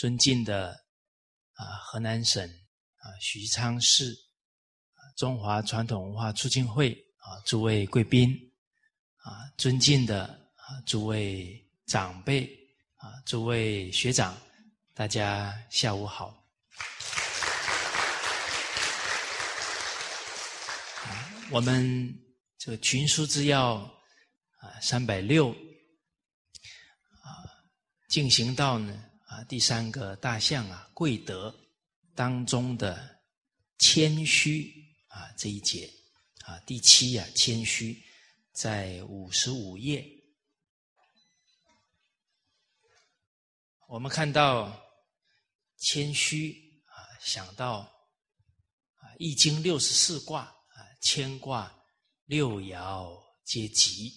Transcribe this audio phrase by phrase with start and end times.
[0.00, 0.70] 尊敬的
[1.52, 2.42] 啊河南省
[2.96, 4.16] 啊许昌市
[5.14, 8.34] 中华传统文化促进会啊诸位贵宾
[9.16, 12.46] 啊尊敬的啊诸位长辈
[12.96, 14.34] 啊诸位学长，
[14.94, 16.34] 大家下午好。
[21.50, 22.18] 我们
[22.56, 27.28] 这个群书之要啊三百六啊
[28.08, 29.09] 进行到呢
[29.44, 31.54] 第三个大象啊贵德
[32.14, 33.20] 当中的
[33.78, 34.72] 谦虚
[35.08, 35.90] 啊这一节
[36.44, 38.00] 啊第七啊谦虚
[38.52, 40.06] 在五十五页，
[43.88, 44.80] 我们看到
[45.76, 47.78] 谦虚啊想到
[48.94, 50.56] 啊易经六十四卦。
[51.02, 51.74] 牵挂
[52.26, 54.12] 六爻皆吉，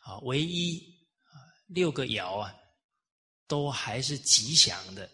[0.00, 0.78] 啊，唯一
[1.26, 2.56] 啊六个爻啊
[3.46, 5.04] 都还是吉祥的，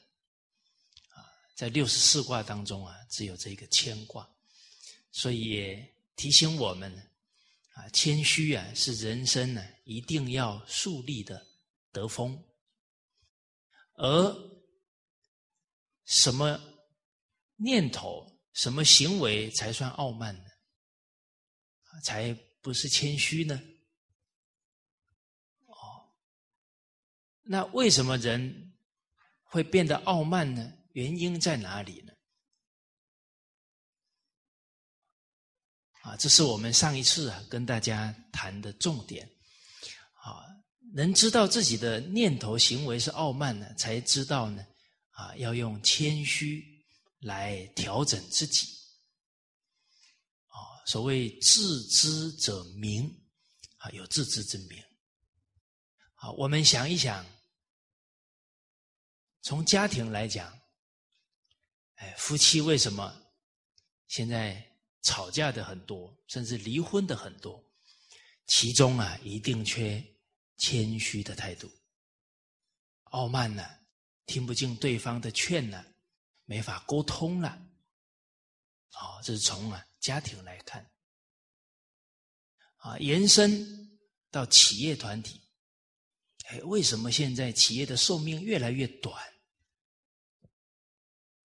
[1.10, 4.28] 啊，在六十四卦当中啊，只有这个牵挂，
[5.10, 5.84] 所以
[6.16, 6.92] 提醒我们
[7.74, 11.46] 啊，谦虚啊是人生呢一定要树立的
[11.90, 12.42] 德风，
[13.94, 14.50] 而
[16.04, 16.60] 什么
[17.56, 20.44] 念头、什么行为才算傲慢呢？
[22.02, 22.32] 才
[22.62, 23.62] 不是谦虚呢。
[27.52, 28.72] 那为什么人
[29.42, 30.72] 会变得傲慢呢？
[30.92, 32.12] 原因在哪里呢？
[36.00, 39.28] 啊，这是我们上一次啊跟大家谈的重点。
[40.14, 40.48] 啊，
[40.94, 44.64] 能知道自己的念头行为是傲慢呢，才知道呢，
[45.10, 46.64] 啊，要用谦虚
[47.20, 48.66] 来调整自己。
[50.46, 53.04] 啊所谓自知者明，
[53.76, 54.82] 啊，有自知之明。
[56.14, 57.22] 好，我们想一想，
[59.42, 60.56] 从家庭来讲，
[61.96, 63.14] 哎，夫妻为什么
[64.06, 64.64] 现在
[65.02, 67.62] 吵架的很多，甚至离婚的很多？
[68.46, 70.02] 其中啊，一定缺
[70.56, 71.70] 谦虚的态度，
[73.04, 73.68] 傲慢呢，
[74.26, 75.84] 听不进对方的劝呢，
[76.44, 77.50] 没法沟通了。
[78.92, 79.86] 哦，这是从啊。
[80.02, 80.84] 家庭来看，
[82.78, 83.98] 啊，延伸
[84.32, 85.40] 到企业团体，
[86.46, 89.31] 哎，为什么现在企业的寿命越来越短？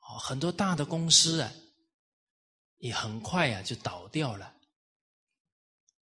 [0.08, 1.54] 哦，很多大的公司啊，
[2.78, 4.48] 也很快啊就倒掉了。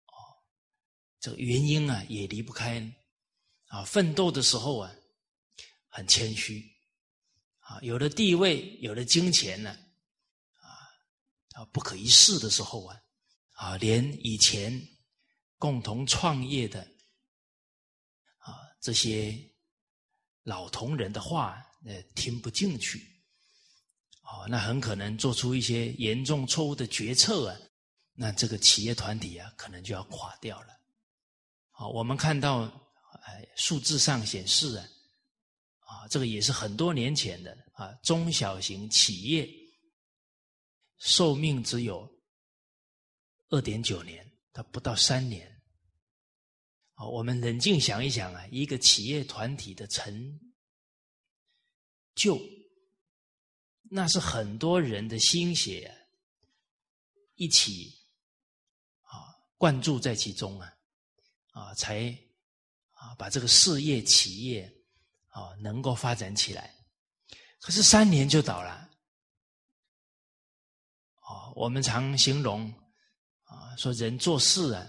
[0.07, 0.16] 哦，
[1.19, 2.81] 这个原因啊也离不开
[3.68, 4.94] 啊，奋斗的时候啊
[5.90, 6.63] 很谦虚，
[7.59, 9.78] 啊，有了地位，有了金钱呢。
[11.53, 13.02] 啊，不可一世的时候啊，
[13.56, 14.72] 啊，连以前
[15.58, 16.81] 共同创业的
[18.38, 19.38] 啊这些
[20.44, 23.11] 老同仁的话，呃，听不进去，
[24.31, 27.59] 哦，那很可能做出一些严重错误的决策啊，
[28.14, 30.68] 那这个企业团体啊，可能就要垮掉了。
[31.72, 32.62] 好，我们看到，
[33.24, 34.88] 哎，数字上显示啊，
[35.80, 39.50] 啊，这个也是很多年前的啊，中小型企业。
[41.03, 42.08] 寿命只有
[43.50, 45.52] 二点九年，它不到三年。
[46.94, 50.40] 好，我们冷静想一想啊，一个企业团体的成
[52.14, 52.40] 就，
[53.93, 55.93] 那是很多人的心血
[57.35, 57.93] 一起
[59.02, 60.73] 啊灌注在其中啊，
[61.52, 62.17] 啊才
[62.93, 64.73] 啊把这个事业企业
[65.28, 66.73] 啊能够发展起来。
[67.59, 68.70] 可是三年就倒了
[71.20, 71.52] 啊。
[71.53, 72.73] 我们常形容
[73.44, 74.87] 啊，说人做事啊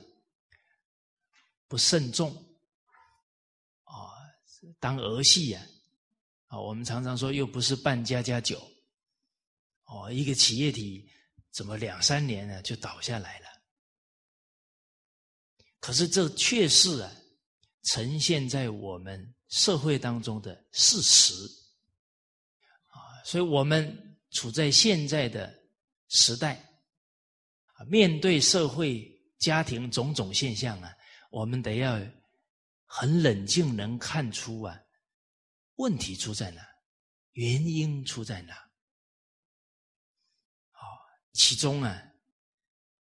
[1.66, 2.30] 不慎重
[3.82, 4.14] 啊，
[4.78, 5.66] 当儿戏啊
[6.46, 8.62] 啊，我们常常说又不是办家家酒
[9.92, 11.06] 哦，一个企业体
[11.50, 13.46] 怎么两三年呢就倒下来了？
[15.80, 17.12] 可是这却是啊
[17.82, 21.34] 呈现在我们社会当中的事实
[22.86, 25.60] 啊，所以我们处在现在的。
[26.14, 26.56] 时代
[27.72, 30.94] 啊，面对社会、家庭种种现象啊，
[31.30, 31.98] 我们得要
[32.84, 34.78] 很冷静，能看出啊，
[35.76, 36.60] 问题出在哪，
[37.32, 38.54] 原因出在哪。
[41.32, 41.90] 其中啊，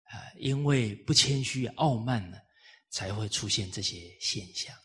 [0.04, 2.38] 啊，因为不谦虚、傲慢呢，
[2.89, 4.75] 才会出现这些现象。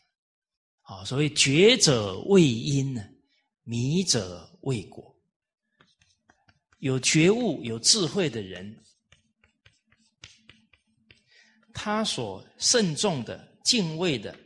[0.81, 3.03] 好，所谓觉者为因呢，
[3.63, 5.13] 迷者为果。
[6.79, 8.85] 有觉悟、有智慧的人，
[11.73, 14.39] 他所慎重的、敬畏的，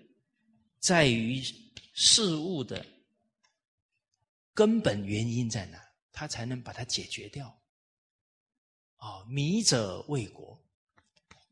[0.79, 1.43] 在于
[1.95, 2.87] 事物的
[4.55, 5.83] 根本原因在哪，
[6.13, 7.58] 他才能把它解决掉。
[8.99, 10.57] 啊，迷者为国，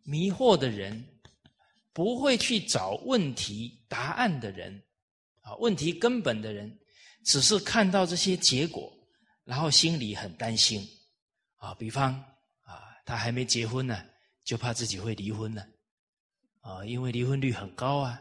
[0.05, 1.05] 迷惑的人
[1.93, 4.83] 不会去找问题答案的人，
[5.41, 6.79] 啊，问题根本的人，
[7.25, 8.93] 只是看到这些结果，
[9.45, 10.87] 然后心里很担心。
[11.57, 12.13] 啊，比方
[12.63, 14.05] 啊，他还没结婚呢，
[14.45, 15.65] 就怕自己会离婚呢。
[16.61, 18.21] 啊，因为离婚率很高啊。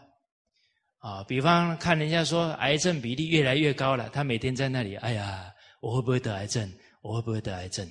[0.99, 6.71] 啊，比方看人家说癌症比例越来越高了，他每天在那里，哎呀，我会不会得癌症？
[7.01, 7.87] 我会不会得癌症？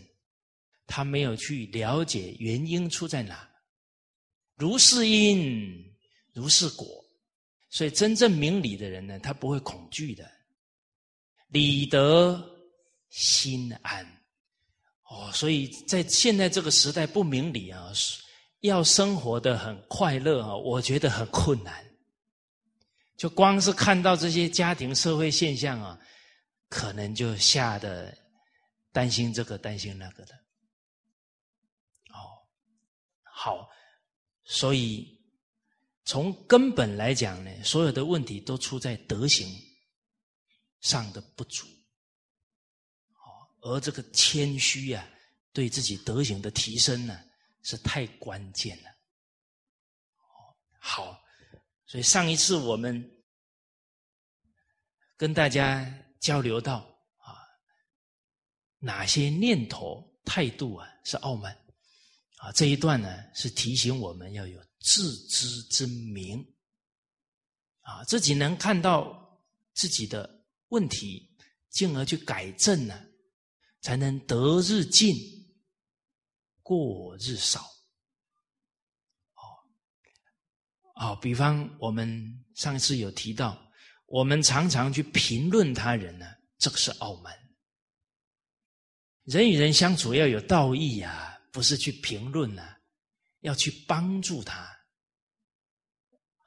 [0.87, 3.49] 他没有去了解原因出在哪，
[4.57, 5.95] 如是因，
[6.33, 6.87] 如是果，
[7.71, 10.31] 所以真正明理的人呢，他不会恐惧的，
[11.49, 12.43] 理得
[13.09, 14.05] 心安。
[15.05, 17.93] 哦，所以在现在这个时代不明理啊，
[18.61, 21.85] 要生活的很快乐啊，我觉得很困难。
[23.17, 25.99] 就光是看到这些家庭社会现象啊，
[26.69, 28.17] 可能就吓得
[28.93, 30.35] 担心这个担心那个的。
[32.09, 32.43] 哦，
[33.45, 33.69] 好，
[34.45, 35.21] 所以
[36.07, 39.47] 从根本来讲呢，所有的问题都出在德行
[40.81, 41.67] 上的不足。
[43.61, 45.07] 而这个谦虚啊，
[45.53, 47.23] 对自己德行的提升呢，
[47.63, 48.91] 是太关键了。
[50.79, 51.21] 好。
[51.87, 53.25] 所以上一次我们
[55.19, 55.87] 跟大家
[56.19, 56.79] 交流到
[57.19, 57.37] 啊，
[58.79, 61.57] 哪些念头态度啊是傲慢
[62.45, 62.53] 啊？
[62.53, 66.39] 这一段呢是提醒我们要有自知之明
[67.81, 69.41] 啊，自己能看到
[69.73, 71.35] 自己的问题，
[71.71, 73.03] 进而去改正呢，
[73.81, 75.17] 才能得日进，
[76.63, 77.61] 过日少。
[79.35, 79.43] 哦
[80.97, 83.59] 啊，比方我们上次有提到，
[84.07, 86.27] 我们常常去评论他人呢，
[86.59, 87.35] 这个是傲慢。
[89.25, 92.81] 人与人相处要有道义呀，不是去评论呐，
[93.43, 94.77] 要去帮助他，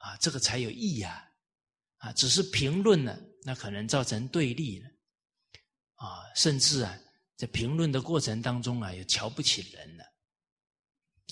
[0.00, 1.32] 啊，这个才有义啊，
[1.96, 4.90] 啊，只是评论呢，那可能造成对立了，
[5.94, 6.94] 啊，甚至啊，
[7.36, 10.04] 在评论的过程当中啊，有瞧不起人了，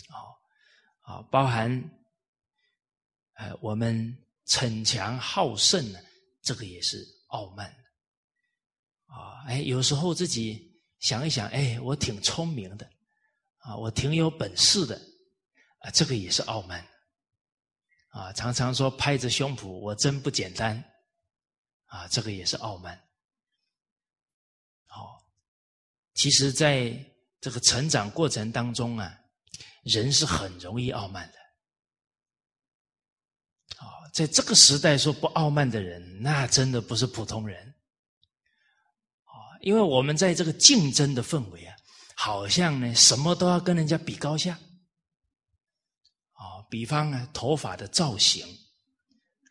[0.08, 0.32] 哦，
[1.02, 1.93] 啊，包含。
[3.38, 6.00] 呃，我们逞强好胜呢，
[6.40, 7.69] 这个也是傲慢
[9.05, 9.44] 啊！
[9.46, 12.90] 哎，有时候自己想一想，哎，我挺聪明的
[13.66, 14.94] 啊，我挺有本事的
[15.80, 16.86] 啊，这个也是傲慢
[18.10, 18.32] 啊！
[18.32, 20.82] 常常说拍着胸脯，我真不简单
[21.86, 22.96] 啊，这个也是傲慢。
[24.86, 25.20] 好，
[26.14, 26.96] 其实在
[27.41, 29.19] 这个成长过程当中啊，
[29.82, 31.38] 人是很容易傲慢的。
[33.79, 37.74] 啊在这个时代说不傲慢的人，那真的不是普通人
[39.24, 39.58] 啊！
[39.60, 41.75] 因为我们在这个竞争的氛围啊，
[42.19, 44.55] 好像呢什么都要跟人家比高下
[46.32, 46.65] 啊。
[46.70, 48.46] 比方啊，头发的造型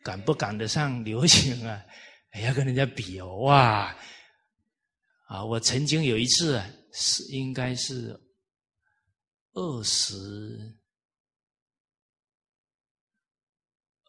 [0.02, 1.82] 赶不赶得上流行啊？
[2.42, 3.96] 要跟人家比哦哇！
[5.28, 8.20] 啊，我曾经有一次啊，是应该是
[9.52, 10.76] 二十。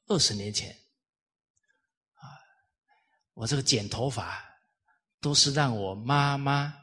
[0.07, 0.71] 二十年前，
[2.13, 2.23] 啊，
[3.33, 4.41] 我这个剪头发
[5.19, 6.73] 都是让我妈妈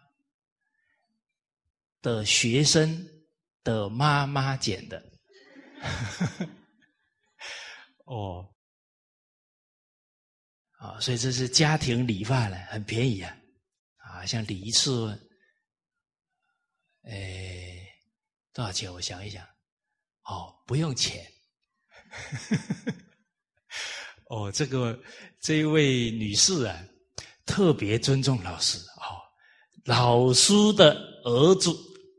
[2.05, 3.09] 的学生
[3.63, 5.03] 的妈妈剪的，
[8.05, 8.47] 哦，
[10.77, 13.35] 啊，所以这是家庭理发了，很便宜啊，
[13.97, 15.19] 啊，像理一次，
[17.05, 17.89] 哎，
[18.53, 18.93] 多少钱？
[18.93, 19.43] 我想一想，
[20.25, 21.27] 哦，不用钱。
[24.29, 25.03] 哦，这个
[25.41, 26.85] 这一位女士啊，
[27.47, 28.77] 特别尊重老师。
[28.99, 29.17] 哦，
[29.85, 30.95] 老师的
[31.25, 31.71] 儿子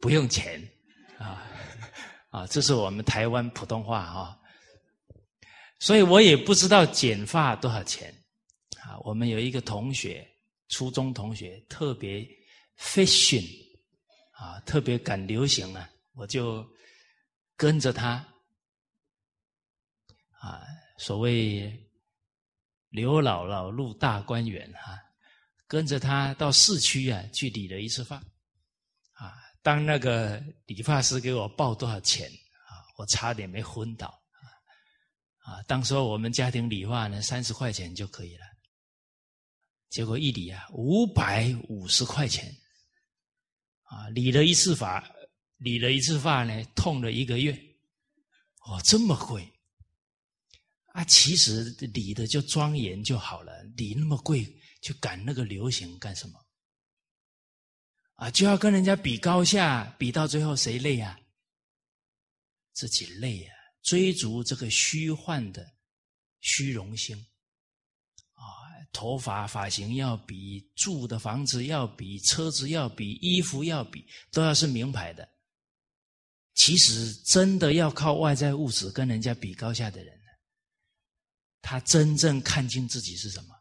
[0.06, 0.62] 不用钱
[1.18, 1.42] 啊
[2.30, 4.40] 啊，这是我们台湾普通话啊，
[5.80, 8.14] 所以我也不知道剪发多少钱
[8.84, 9.00] 啊。
[9.00, 10.24] 我们有一个同学，
[10.70, 12.24] 初中同学，特别
[12.78, 13.44] fashion
[14.34, 16.64] 啊，特别赶流行啊，我就
[17.58, 18.24] 跟着他
[20.40, 20.62] 啊，
[21.00, 21.82] 所谓。
[22.92, 24.98] 刘姥姥入大观园哈，
[25.68, 28.24] 跟着他到市区啊去理了一次发，
[29.66, 34.46] 当那个理发师给我报多少钱啊，我差点没昏倒啊！
[35.54, 38.46] 啊，当时我们家庭理发呢三十块钱就可以了，
[39.90, 42.56] 结果一理啊五百五十块钱，
[43.86, 45.04] 啊，理了一次发，
[45.58, 47.52] 理了一次发呢痛了一个月，
[48.68, 49.52] 哦，这么贵。
[50.94, 54.46] 啊，其实理的就庄严就好了，理那么贵
[54.84, 56.45] 去赶那个流行干什么？
[58.16, 61.20] 啊，就要跟人家比高下，比到最后谁累啊？
[62.74, 63.54] 自己累啊！
[63.84, 65.66] 追逐这个虚幻的
[66.42, 67.16] 虚荣心
[68.34, 68.44] 啊，
[68.92, 75.28] 头发发型要比，住的房子要比，车子要比，衣服要比，都要是名牌的。
[76.54, 80.18] 其实真的要靠外在物质跟人家比高下的人，
[81.62, 83.54] 他真正看清自己是什么？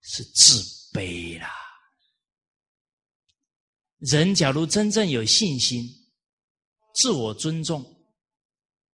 [0.00, 1.50] 是自卑啦。
[3.98, 5.84] 人假如真正有信心、
[6.94, 7.84] 自我尊重，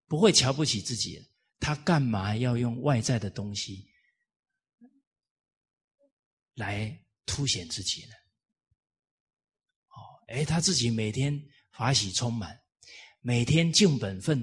[0.07, 1.23] 不会瞧不起自己，
[1.59, 3.87] 他干嘛要用外在的东西
[6.55, 8.13] 来凸显自己呢？
[9.89, 9.97] 哦，
[10.27, 11.39] 哎，他自己每天
[11.71, 12.59] 法喜充满，
[13.21, 14.41] 每天尽本分，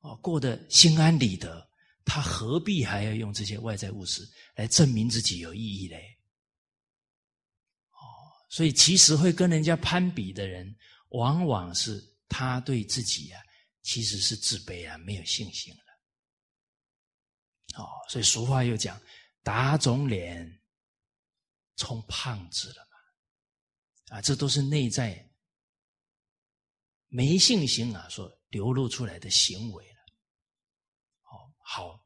[0.00, 1.70] 哦，过得心安理得，
[2.04, 6.09] 他何必还要用这些外在物质来证明自己有意义嘞？
[8.52, 10.76] 所以，其实会跟人家攀比的人，
[11.10, 13.40] 往往是他对自己啊，
[13.82, 15.82] 其实是自卑啊，没有信心了。
[17.80, 19.00] 哦，所以俗话又讲
[19.44, 20.60] ：“打肿脸
[21.76, 22.96] 充胖子了嘛。”
[24.18, 25.30] 啊，这都是内在
[27.06, 30.00] 没信心啊，所流露出来的行为了。
[31.22, 32.04] 哦，好，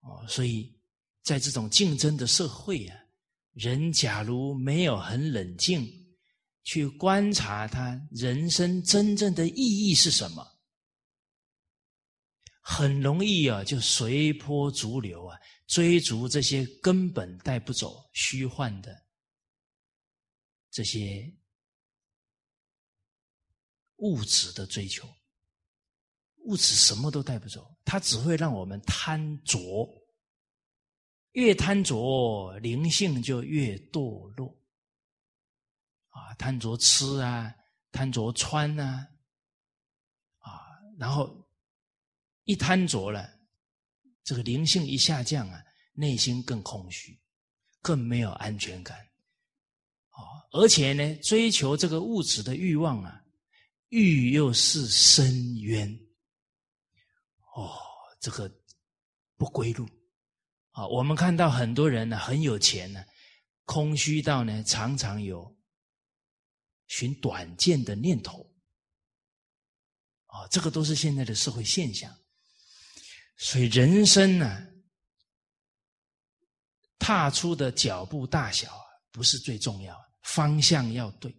[0.00, 0.74] 哦，所以
[1.22, 2.96] 在这种竞争的社会啊。
[3.60, 5.86] 人假如没有很冷静
[6.62, 10.42] 去观察他人生真正的意义是什么，
[12.62, 18.96] 很容易啊就随波逐流啊，追逐这些根本带不走、虚幻的
[20.70, 21.30] 这些
[23.96, 25.06] 物质的追求。
[26.44, 29.58] 物质什么都带不走，它只会让我们贪着。
[31.32, 34.56] 越贪着，灵性就越堕落。
[36.08, 37.54] 啊，贪着吃啊，
[37.92, 39.06] 贪着穿啊，
[40.38, 40.50] 啊，
[40.98, 41.48] 然后
[42.42, 43.30] 一贪着了，
[44.24, 47.16] 这个灵性一下降啊，内心更空虚，
[47.80, 48.98] 更没有安全感。
[50.08, 50.18] 啊，
[50.50, 53.24] 而且呢，追求这个物质的欲望啊，
[53.90, 55.88] 欲又是深渊。
[57.54, 57.78] 哦，
[58.18, 58.52] 这个
[59.36, 59.88] 不归路。
[60.70, 63.04] 啊，我们看到很多人呢很有钱呢，
[63.64, 65.56] 空虚到呢常常有
[66.86, 68.48] 寻短见的念头。
[70.26, 72.16] 啊，这个都是现在的社会现象。
[73.36, 74.68] 所以人生呢，
[76.98, 81.34] 踏出的脚步大小啊，不是最重要，方向要对。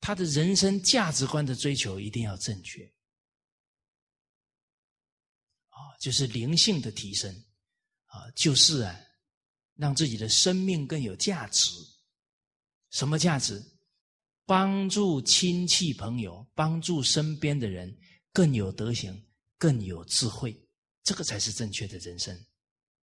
[0.00, 2.84] 他的人生价值观的追求一定要正确。
[5.68, 7.44] 啊，就是灵性的提升。
[8.18, 9.00] 啊，就是啊，
[9.76, 11.70] 让自己的生命更有价值。
[12.90, 13.62] 什么价值？
[14.44, 17.94] 帮助亲戚朋友，帮助身边的人
[18.32, 19.14] 更有德行，
[19.58, 20.58] 更有智慧，
[21.04, 22.34] 这个才是正确的人生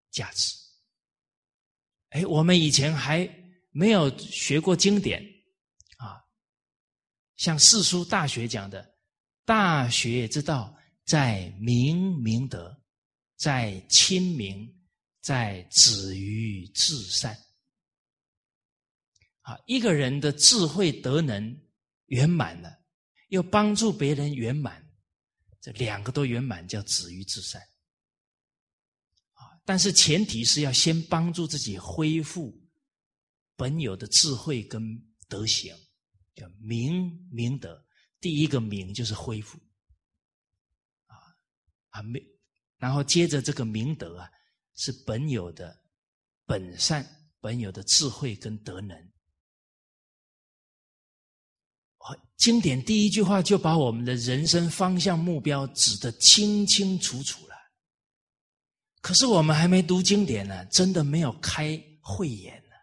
[0.09, 0.55] 价值。
[2.09, 3.29] 哎，我们以前还
[3.69, 5.23] 没有学过经典
[5.97, 6.19] 啊，
[7.37, 8.95] 像四书大学讲的，
[9.45, 12.75] 大学之道在明明德，
[13.37, 14.74] 在亲民。
[15.25, 17.35] 在止于至善，
[19.41, 21.59] 啊，一个人的智慧德能
[22.05, 22.71] 圆满了，
[23.29, 24.87] 又帮助别人圆满，
[25.59, 27.59] 这两个都圆满，叫止于至善。
[29.33, 32.55] 啊，但是前提是要先帮助自己恢复
[33.55, 34.79] 本有的智慧跟
[35.27, 35.75] 德行，
[36.35, 37.83] 叫明明德。
[38.21, 39.57] 第一个明就是恢复，
[41.07, 41.17] 啊
[41.89, 42.23] 啊明，
[42.77, 44.31] 然后接着这个明德啊。
[44.75, 45.77] 是本有的
[46.45, 47.05] 本善，
[47.39, 49.11] 本有的智慧跟德能。
[52.37, 57.55] 经典第一句话就把我们的人生方向目标指得清清楚楚了。
[59.01, 62.75] 可是我们还没读经典呢，真的没有开慧眼呢，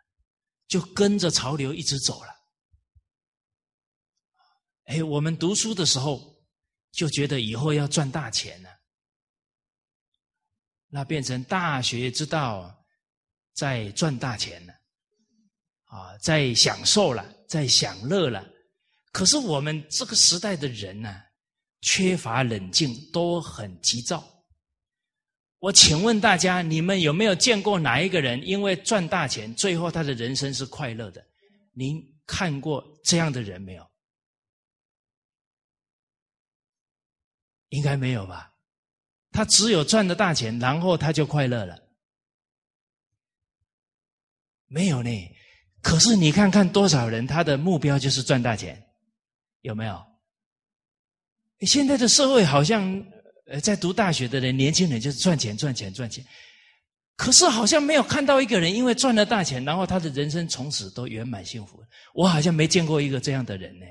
[0.66, 2.30] 就跟着潮流一直走了。
[4.84, 6.42] 哎，我们读书的时候
[6.90, 8.68] 就觉得以后要赚大钱呢。
[10.94, 12.70] 那变成大学之道，
[13.54, 14.74] 在赚大钱了，
[15.84, 18.46] 啊，在享受了，在享乐了。
[19.10, 21.18] 可是我们这个时代的人呢，
[21.80, 24.22] 缺乏冷静，都很急躁。
[25.60, 31.26] 我请问大家，你们有没有见过哪一个人因为赚大钱，最后他的人生是快乐的？
[31.72, 33.90] 您看过这样的人没有？
[37.70, 38.51] 应该没有吧？
[39.32, 41.78] 他只有赚了大钱，然后他就快乐了。
[44.66, 45.10] 没有呢，
[45.80, 48.82] 可是你看看多少人，他的目标就是赚大钱，
[49.62, 50.02] 有没有？
[51.60, 53.04] 现在的社会好像，
[53.46, 56.24] 呃，在读大学的人、年轻人就是赚钱、赚钱、赚钱。
[57.14, 61.80] 可是好像没有看到一个人因为赚了大钱，然后他的人生从此都圆满幸福。
[62.14, 63.86] 我好像没见过一个这样的人呢。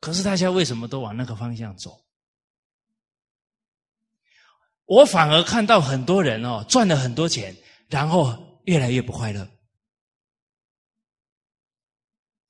[0.00, 2.03] 可是大家为什么都往那个方向走？
[4.86, 7.56] 我反而看到很多人哦，赚了很多钱，
[7.88, 9.42] 然后越来越不快乐。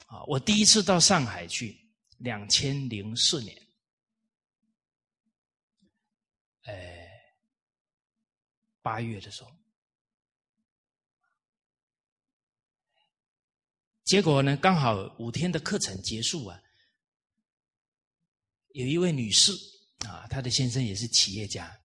[0.07, 1.79] 啊，我第一次到上海去，
[2.19, 3.57] 两千零四年，
[6.63, 7.09] 哎，
[8.83, 9.51] 八月的时候，
[14.03, 16.61] 结果呢，刚好五天的课程结束啊，
[18.71, 19.53] 有一位女士
[20.07, 21.81] 啊，她的先生也是企业家。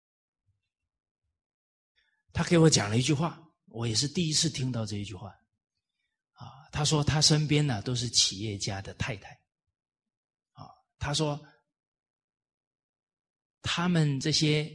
[2.36, 5.30] 他给我讲了一句话，我也是第一次听到这一句话，
[6.34, 9.30] 啊，他说他身边呢都是企业家的太太，
[10.52, 10.68] 啊，
[11.00, 11.42] 他说
[13.62, 14.70] 他们这些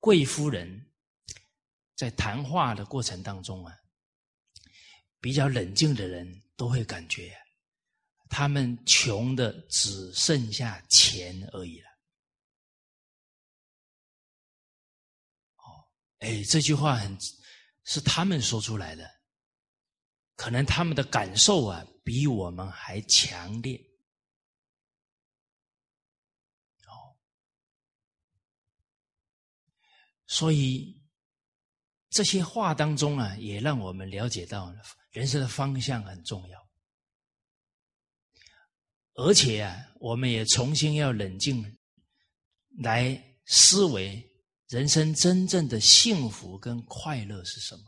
[0.00, 0.90] 贵夫人
[1.94, 3.72] 在谈话的过程当中啊，
[5.20, 7.32] 比较冷静的人都会感觉，
[8.28, 11.87] 他们穷的只剩下钱而已了。
[16.18, 17.16] 哎，这句话很
[17.84, 19.08] 是他们说出来的，
[20.34, 23.78] 可能他们的感受啊比我们还强烈。
[26.86, 27.16] 哦，
[30.26, 31.00] 所以
[32.10, 34.74] 这些话当中啊，也让我们了解到
[35.10, 36.68] 人生的方向很重要，
[39.14, 41.78] 而且啊，我们也重新要冷静
[42.82, 44.27] 来思维。
[44.68, 47.84] 人生真正的幸福跟快乐是什么？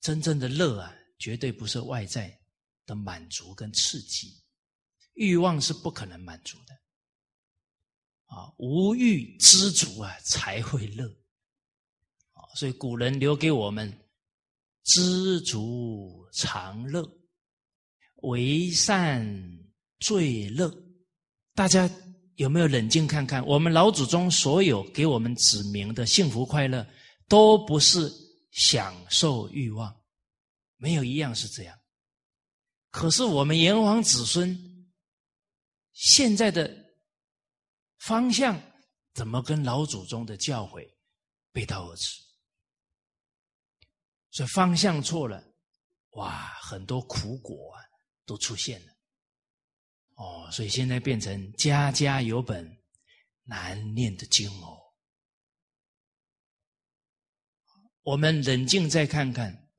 [0.00, 2.40] 真正的乐啊，绝对不是外在
[2.86, 4.40] 的满足跟刺激，
[5.14, 6.74] 欲望是不可能满足的。
[8.26, 11.04] 啊，无欲知足啊，才会乐。
[12.32, 13.92] 啊，所以古人留给我们
[14.84, 17.04] “知足常乐，
[18.22, 19.28] 为善
[19.98, 20.72] 最乐”，
[21.52, 21.90] 大家。
[22.36, 23.44] 有没有冷静看看？
[23.46, 26.86] 我们老祖宗所有给我们指明的幸福快乐，
[27.28, 28.10] 都不是
[28.50, 29.94] 享受欲望，
[30.76, 31.78] 没有一样是这样。
[32.90, 34.58] 可是我们炎黄子孙
[35.92, 36.74] 现在的
[37.98, 38.60] 方向，
[39.12, 40.88] 怎么跟老祖宗的教诲
[41.52, 42.22] 背道而驰？
[44.30, 45.44] 所以方向错了，
[46.12, 47.82] 哇，很多苦果啊
[48.24, 48.89] 都出现了。
[50.20, 52.78] 哦，所以现在变成家家有本
[53.44, 54.78] 难念的经哦。
[58.02, 59.70] 我们冷静再看看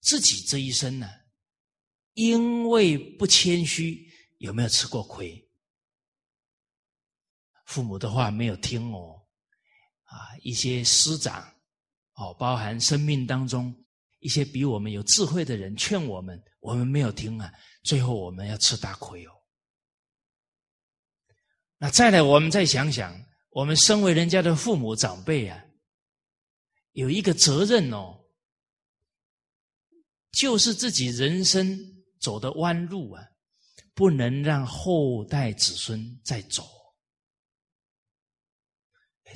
[0.00, 1.08] 自己这一生呢，
[2.14, 5.48] 因为不谦虚，有没有吃过亏？
[7.66, 9.24] 父母的话没有听哦，
[10.02, 11.48] 啊，一些师长
[12.14, 13.72] 哦，包含生命当中
[14.18, 17.52] 一些比我们有智慧的人劝我们，我们没有听啊。
[17.82, 19.32] 最后我们要吃大亏哦。
[21.76, 23.12] 那再来，我们再想想，
[23.50, 25.62] 我们身为人家的父母长辈啊，
[26.92, 28.24] 有一个责任哦，
[30.30, 31.76] 就是自己人生
[32.20, 33.26] 走的弯路啊，
[33.94, 36.64] 不能让后代子孙再走。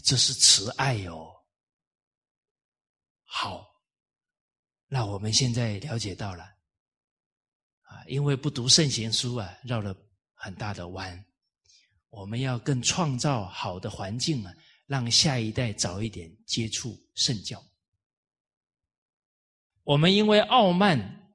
[0.05, 1.33] 这是慈爱哦。
[3.25, 3.67] 好，
[4.87, 6.56] 那我们现在了解到了。
[8.09, 9.95] 因为不读圣贤书啊，绕了
[10.35, 11.25] 很大的弯。
[12.09, 14.55] 我们要更创造好的环境啊，
[14.87, 17.63] 让下一代早一点接触圣教。
[19.83, 21.35] 我们因为傲慢、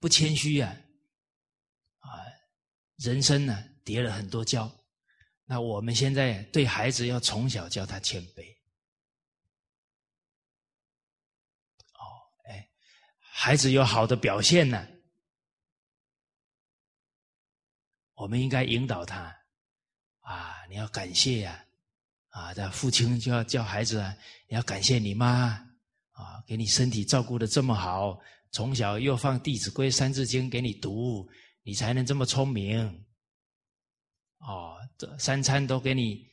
[0.00, 0.76] 不谦虚啊，
[2.00, 2.08] 啊，
[2.96, 4.70] 人生呢跌了很多跤。
[5.44, 8.42] 那我们现在对孩子要从小教他谦卑。
[11.94, 12.04] 哦，
[12.48, 12.68] 哎，
[13.18, 14.88] 孩子有好的表现呢。
[18.22, 19.36] 我们应该引导他，
[20.20, 21.60] 啊，你要感谢呀，
[22.28, 25.26] 啊，这父亲就要叫孩子啊，你要感谢你妈，
[26.12, 28.16] 啊，给你身体照顾的这么好，
[28.52, 31.28] 从小又放《弟子规》《三字经》给你读，
[31.64, 33.04] 你才能这么聪明，
[34.38, 36.24] 哦，这三餐都给你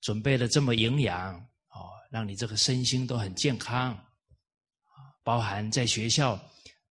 [0.00, 1.36] 准备的这么营养，
[1.68, 6.36] 哦，让你这个身心都很健康，啊，包含在学校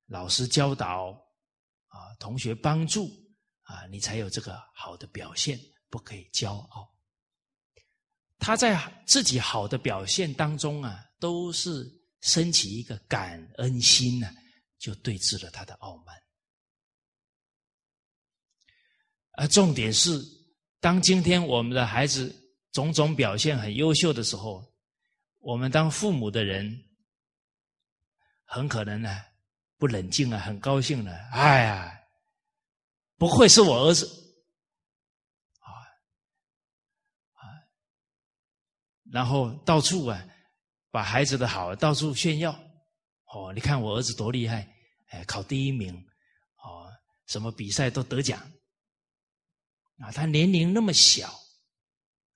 [0.06, 1.10] 老师教导，
[1.90, 3.12] 啊，同学帮助。
[3.70, 5.60] 啊，你才有这个好的表现，
[5.92, 6.92] 不可以骄傲。
[8.40, 11.88] 他在自己好的表现当中啊，都是
[12.22, 14.28] 升起一个感恩心呢，
[14.80, 16.16] 就对峙了他的傲慢。
[19.34, 20.20] 而重点是，
[20.80, 22.36] 当今天我们的孩子
[22.72, 24.66] 种种表现很优秀的时候，
[25.38, 26.86] 我们当父母的人
[28.46, 29.22] 很可能呢
[29.78, 31.99] 不冷静啊，很高兴的，哎呀，
[33.20, 34.08] 不会是我儿子。
[35.60, 35.70] 啊
[37.34, 37.44] 啊，
[39.12, 40.26] 然后到处啊
[40.90, 42.52] 把孩子的好到处炫耀，
[43.26, 44.74] 哦，你看我儿子多厉害，
[45.10, 45.94] 哎，考第一名，
[46.64, 46.90] 哦，
[47.28, 48.40] 什么比赛都得奖。
[50.00, 51.38] 啊，他年龄那么小，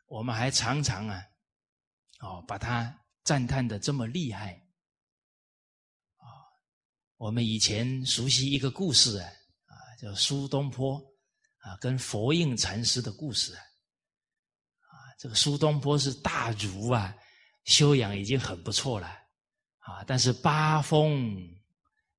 [0.08, 1.24] 我们还常常啊，
[2.20, 4.52] 哦，把他赞叹的这么厉害，
[6.18, 6.28] 啊，
[7.16, 9.32] 我们以前熟悉一个故事，啊，
[10.04, 10.98] 叫苏东坡
[11.60, 13.64] 啊，跟佛印禅师的故事啊，
[15.18, 17.16] 这个苏东坡是大儒啊，
[17.64, 19.08] 修养已经很不错了，
[19.78, 21.34] 啊，但是八风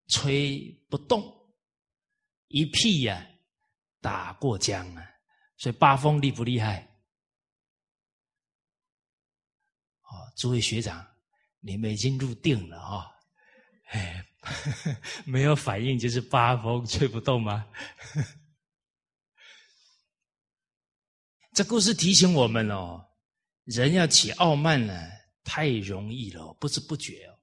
[0.06, 1.22] 吹不动，
[2.48, 3.26] 一屁呀
[4.00, 5.10] 打过江啊。
[5.58, 6.80] 所以八风厉不厉害？
[10.00, 11.06] 哦，诸位学长，
[11.60, 13.10] 你们已经入定了啊！
[13.90, 14.26] 哎，
[15.24, 17.66] 没有反应就是八风吹不动吗？
[21.54, 23.04] 这故事提醒我们哦，
[23.64, 25.08] 人要起傲慢呢，
[25.44, 27.38] 太容易了，不知不觉哦，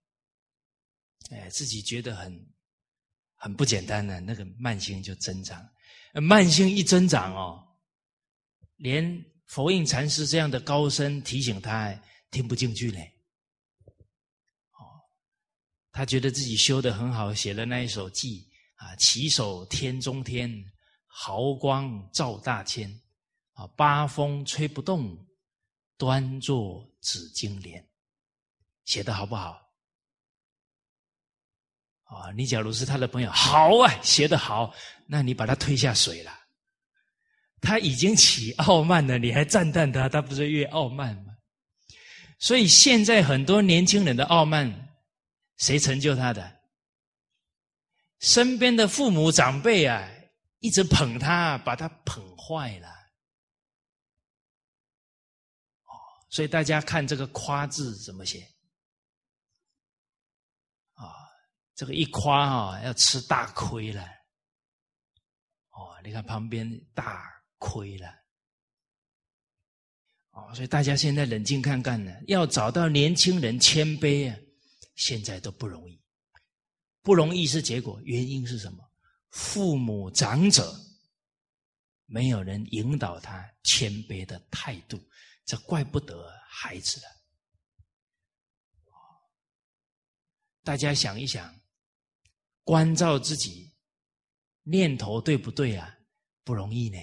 [1.32, 2.54] 哎，自己觉得很
[3.36, 5.66] 很不简单呢，那个慢性就增长，
[6.14, 7.66] 慢性一增长哦。
[8.76, 11.98] 连佛印禅师这样的高僧提醒他，
[12.32, 13.14] 听不进去嘞。
[15.92, 18.44] 他觉得自己修的很好，写了那一首偈
[18.76, 20.52] 啊：“起手天中天，
[21.06, 22.90] 毫光照大千。
[23.54, 25.18] 啊，八风吹不动，
[25.98, 27.86] 端坐紫金莲。”
[28.86, 29.62] 写的好不好？
[32.06, 34.74] 啊，你假如是他的朋友，好啊，写的好，
[35.06, 36.32] 那你把他推下水了。
[37.62, 41.36] 他已经起傲慢了，你还赞叹他，他不是越傲慢吗？
[42.40, 44.91] 所以现在很多年轻人的傲慢，
[45.62, 46.60] 谁成就他的？
[48.20, 50.10] 身边的父母长辈啊，
[50.58, 52.90] 一直捧他，把他捧坏了。
[55.84, 55.94] 哦，
[56.30, 58.42] 所以大家看这个“夸”字怎么写？
[60.96, 61.06] 啊，
[61.76, 64.04] 这个一夸啊，要吃大亏了。
[65.70, 67.30] 哦，你看旁边大。
[67.64, 68.08] 亏了，
[70.32, 74.36] 哦，所以大家现在冷静看看呢，要找到年轻人谦卑啊，
[75.02, 76.00] 现在都不容易，
[77.02, 78.88] 不容易是结果，原因是什么？
[79.32, 80.80] 父母长者
[82.06, 85.02] 没有人引导他谦卑的态度，
[85.44, 87.08] 这怪不得孩子了。
[90.64, 91.60] 大家想一想，
[92.64, 93.74] 关照自己
[94.62, 95.98] 念头对不对啊？
[96.44, 97.00] 不容易呢。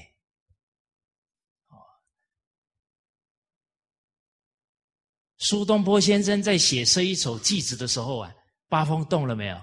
[5.39, 8.35] 苏东坡先生在写这一首偈子的时候啊，
[8.69, 9.61] 八风动了没有？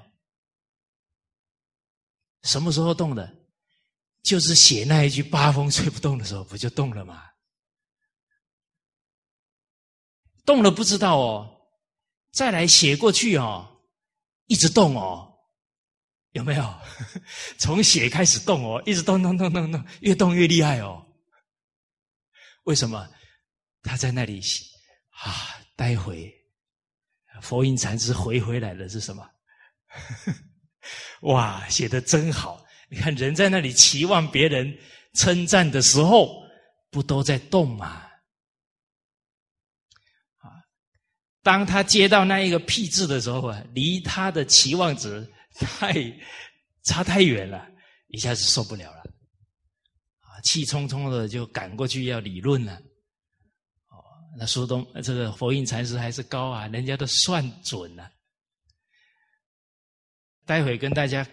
[2.43, 3.35] 什么时候动的？
[4.23, 7.23] 就是写那一句“八风吹不动”的时候，不就动了吗？
[10.45, 11.61] 动了不知道哦，
[12.31, 13.81] 再来写过去哦，
[14.47, 15.31] 一直动哦，
[16.31, 16.81] 有没有？
[17.59, 21.05] 从写开始动哦，一直动动动动动，越动越厉害哦。
[22.63, 23.07] 为什么？
[23.83, 24.63] 他在那里写
[25.09, 25.64] 啊。
[25.75, 26.33] 待会，
[27.41, 29.29] 佛印禅师回回来的是什么？
[31.21, 32.63] 哇，写的真好！
[32.89, 34.77] 你看，人在那里期望别人
[35.13, 36.43] 称赞的时候，
[36.91, 38.03] 不都在动吗？
[40.38, 40.63] 啊，
[41.41, 45.93] 当他接到那一个屁字的时候啊，离他的期望值太
[46.83, 47.67] 差太远了，
[48.07, 49.01] 一下子受不了了，
[50.19, 52.79] 啊，气冲冲的就赶过去要理论了。
[54.38, 58.12] 那苏东这个佛印禅师还是高啊，人家都算准了。
[60.45, 61.28] 待会跟大家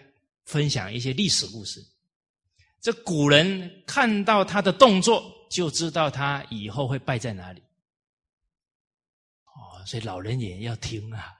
[0.45, 1.79] 分享一些历史故事。
[2.81, 7.61] 这古人看到他的动作，就知道他以后会败在哪里。
[9.45, 11.31] 哦，所以老人也要听啊，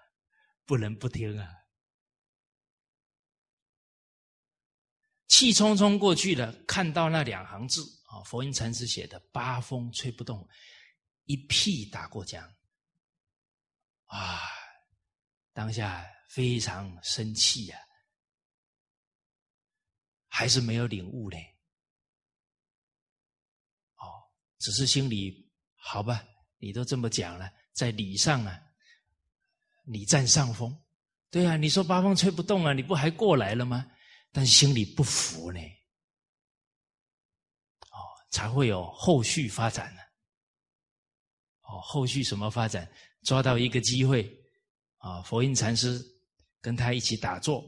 [0.65, 1.47] 不能不听啊。
[5.27, 10.47] 气冲冲过去了，看到那两行字啊，佛印禅师写的“八风吹不动”。
[11.25, 12.43] 一屁打过江，
[14.05, 14.39] 啊！
[15.53, 17.77] 当下非常生气呀，
[20.27, 21.55] 还是没有领悟嘞。
[23.97, 24.05] 哦，
[24.57, 26.25] 只是心里好吧，
[26.57, 28.59] 你都这么讲了，在理上啊，
[29.85, 30.75] 你占上风，
[31.29, 33.85] 对啊，你说八风吹不动啊，你不还过来了吗？
[34.31, 35.59] 但心里不服呢，
[37.91, 37.97] 哦，
[38.31, 40.01] 才会有后续发展呢。
[41.73, 42.87] 哦，后续什么发展？
[43.23, 44.31] 抓到一个机会
[44.97, 45.99] 啊，佛印禅师
[46.61, 47.61] 跟他一起打坐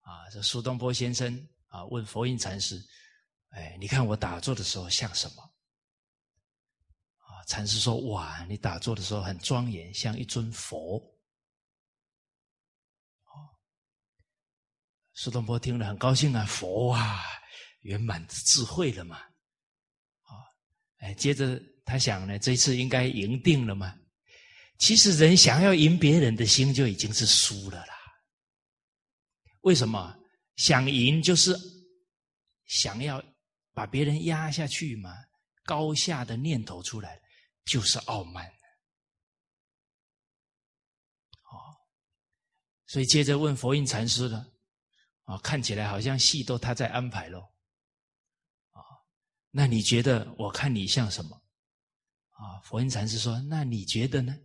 [0.00, 2.78] 啊，这苏东坡先生啊问佛印禅师
[3.50, 5.42] ：“哎，你看我打坐的时候像什么？”
[7.24, 10.98] 啊，禅师说：“哇，你打坐的时候很庄严，像一尊佛。”
[13.24, 13.48] 哦
[15.14, 17.22] 苏东坡听了很高兴啊，佛啊，
[17.80, 19.16] 圆满智慧了嘛，
[20.22, 20.44] 啊，
[20.98, 23.98] 哎，接着他想呢，这次应该赢定了嘛。
[24.78, 27.94] 其实人想要赢别人的心，就已经是输了啦。
[29.60, 30.18] 为什么？
[30.56, 31.56] 想赢就是
[32.66, 33.22] 想要
[33.72, 35.10] 把别人压下去嘛，
[35.64, 37.20] 高下的念头出来，
[37.64, 38.46] 就是傲慢。
[41.44, 41.56] 哦，
[42.86, 44.48] 所以接着问佛印禅师了。
[45.24, 47.40] 啊，看起来好像戏都他在安排喽。
[48.70, 48.82] 啊，
[49.50, 51.41] 那你觉得我看你像什么？
[52.42, 54.36] 啊，佛印禅师说：“那你觉得呢？”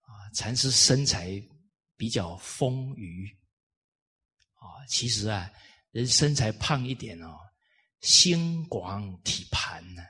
[0.00, 1.30] 啊，禅师身材
[1.96, 3.30] 比较丰腴。
[4.54, 5.50] 啊，其实啊，
[5.90, 7.36] 人身材胖一点哦，
[8.00, 10.02] 心广体盘呢。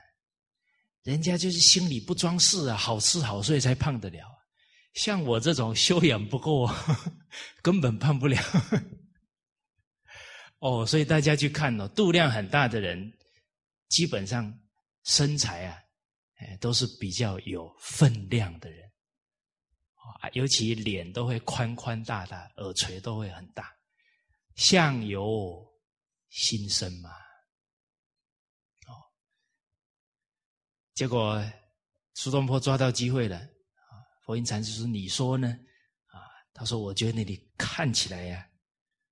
[1.03, 4.25] 人家就是心里不装饰啊，好吃好睡才胖得了。
[4.93, 6.67] 像我这种修养不够，
[7.61, 8.41] 根本胖不了。
[10.59, 13.11] 哦，所以大家去看哦，度量很大的人，
[13.87, 14.57] 基本上
[15.03, 15.77] 身材啊，
[16.39, 18.89] 哎，都是比较有分量的人，
[20.21, 23.73] 啊，尤其脸都会宽宽大大，耳垂都会很大，
[24.55, 25.65] 相由
[26.29, 27.09] 心生嘛，
[28.87, 28.95] 哦，
[30.93, 31.43] 结果
[32.15, 33.91] 苏东坡抓到机会了，啊，
[34.25, 35.47] 佛印禅师说：“你说呢？”
[36.07, 36.23] 啊，
[36.53, 38.45] 他说：“我觉得你看起来呀。”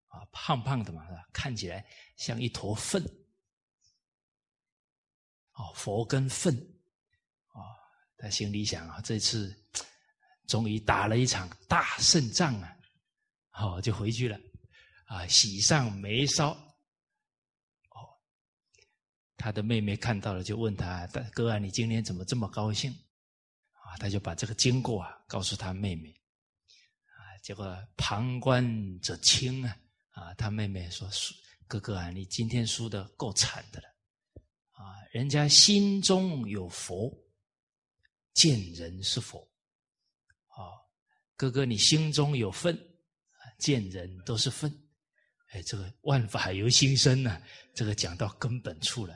[0.08, 1.86] 啊胖胖的嘛，看起来
[2.16, 3.04] 像一坨粪。
[5.52, 6.56] 哦，佛跟粪，
[8.18, 9.56] 他心里想啊，这次
[10.48, 12.76] 终于打了一场大胜仗啊，
[13.50, 14.40] 好，就回去了，
[15.06, 16.52] 啊，喜上眉梢。
[17.90, 18.10] 哦，
[19.38, 22.92] 他的妹妹看到了，就问他：“大哥啊，你今天怎么这么高兴？”
[23.86, 26.10] 啊，他就把这个经过啊告诉他妹妹。
[27.06, 29.78] 啊，结果旁观者清啊。
[30.12, 31.36] 啊，他妹妹说：“输
[31.68, 33.88] 哥哥啊，你今天输的够惨的了。
[34.72, 37.16] 啊，人家心中有佛，
[38.38, 39.40] 见人是佛。
[40.48, 40.62] 啊，
[41.36, 42.78] 哥哥你心中有愤，
[43.58, 44.72] 见人都是愤。
[45.50, 47.42] 哎，这个万法由心生呢，
[47.74, 49.14] 这个讲到根本处了。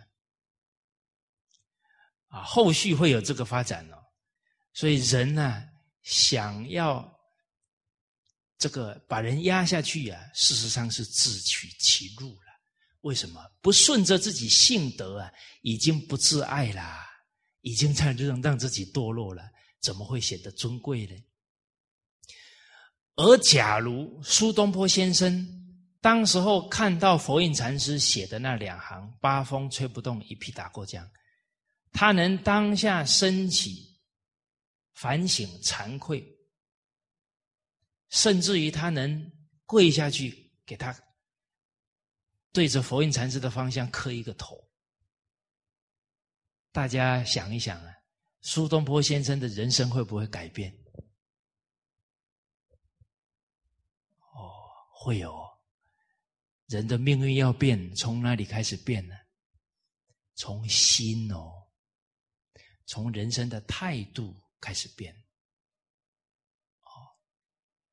[2.28, 3.98] 啊，后续会有这个发展哦。
[4.74, 5.64] 所以人呢，
[6.02, 7.10] 想要。”
[8.62, 12.46] 这个把人压下去呀，事实上是自取其辱了。
[13.00, 15.34] 为什么不顺着自己性德啊？
[15.64, 17.11] 已经不自爱啦，
[17.62, 19.44] 已经在让让自己堕落了，
[19.80, 21.16] 怎么会显得尊贵呢？
[23.16, 25.48] 而假如苏东坡先生
[26.00, 31.08] 当时候看到佛印禅师写的那两行“八风吹不动，一匹打过江”，
[31.92, 34.00] 他能当下升起
[34.94, 36.26] 反省惭愧。
[38.10, 39.32] 甚至于他能
[39.66, 40.94] 跪下去给他
[42.52, 44.58] 对着佛印禅师的方向磕一个头，
[46.72, 47.94] 大家想一想啊，
[48.42, 50.74] 苏东坡先生的人生会不会改变？
[54.34, 54.52] 哦，
[54.94, 55.42] 会有。
[56.68, 59.16] 人的命运要变，从哪里开始变呢？
[60.36, 61.52] 从心哦，
[62.86, 65.14] 从人生的态度开始变。
[66.84, 67.12] 哦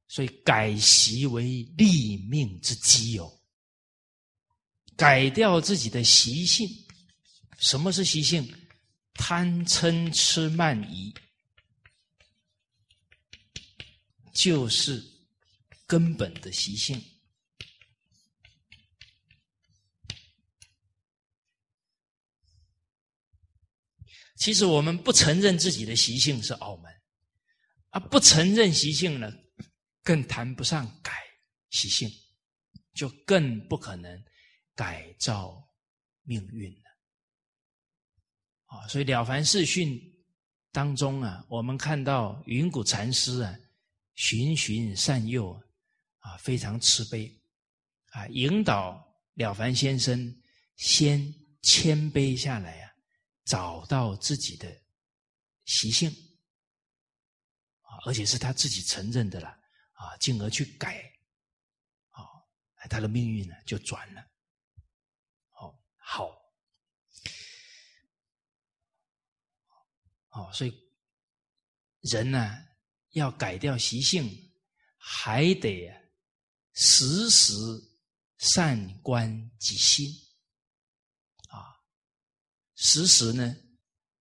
[0.07, 3.31] 所以改习为立命之基哦，
[4.97, 6.69] 改掉自己的习性。
[7.59, 8.49] 什么是习性？
[9.19, 11.13] 贪嗔痴慢疑，
[14.33, 15.05] 就是
[15.87, 16.99] 根本的习性。
[24.37, 26.95] 其实我们不承认自己的习性是傲慢，
[27.91, 29.31] 啊，不承认习性呢？
[30.05, 31.13] 更谈不上改
[31.71, 32.09] 习性，
[32.95, 34.25] 就更不可能
[34.75, 35.69] 改造
[36.23, 36.88] 命运了。
[38.69, 39.99] 啊，所以《了凡四训》
[40.71, 43.55] 当中啊，我们看到云谷禅师啊，
[44.15, 45.53] 循循善诱
[46.21, 47.31] 啊，非常慈悲
[48.13, 49.05] 啊，引导
[49.35, 50.43] 了凡先生
[50.77, 52.93] 先谦卑下来啊，
[53.45, 54.71] 找到自己的
[55.65, 56.09] 习性
[57.83, 59.59] 啊，而且是他自己承认的了。
[59.99, 61.03] 啊，进而去改，
[62.11, 62.23] 啊，
[62.89, 64.21] 他的命运呢就转了。
[65.61, 66.41] 哦，好，
[70.39, 70.73] 哦，所以
[72.11, 72.57] 人呢
[73.11, 74.31] 要改掉习性，
[74.97, 75.93] 还得
[76.73, 77.53] 时时
[78.39, 80.09] 善观己心，
[81.49, 81.75] 啊，
[82.77, 83.57] 时时呢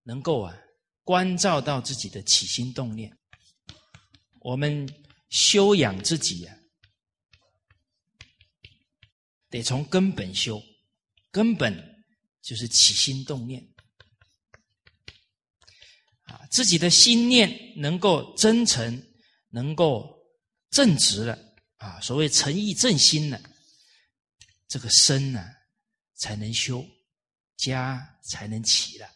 [0.03, 0.58] 能够啊
[1.03, 3.17] 关照到自己的起心动念，
[4.41, 4.88] 我们。
[5.30, 6.58] 修养自己呀，
[9.49, 10.58] 得从根本修，
[11.32, 12.06] 根本
[12.41, 13.62] 就是起心动念，
[16.52, 19.02] 自己的心念能够真诚，
[19.50, 20.18] 能够
[20.70, 21.38] 正直了
[21.78, 23.42] 啊，所谓诚意正心了，
[24.68, 25.46] 这个身呢
[26.16, 26.86] 才能修，
[27.56, 29.08] 家才能起了。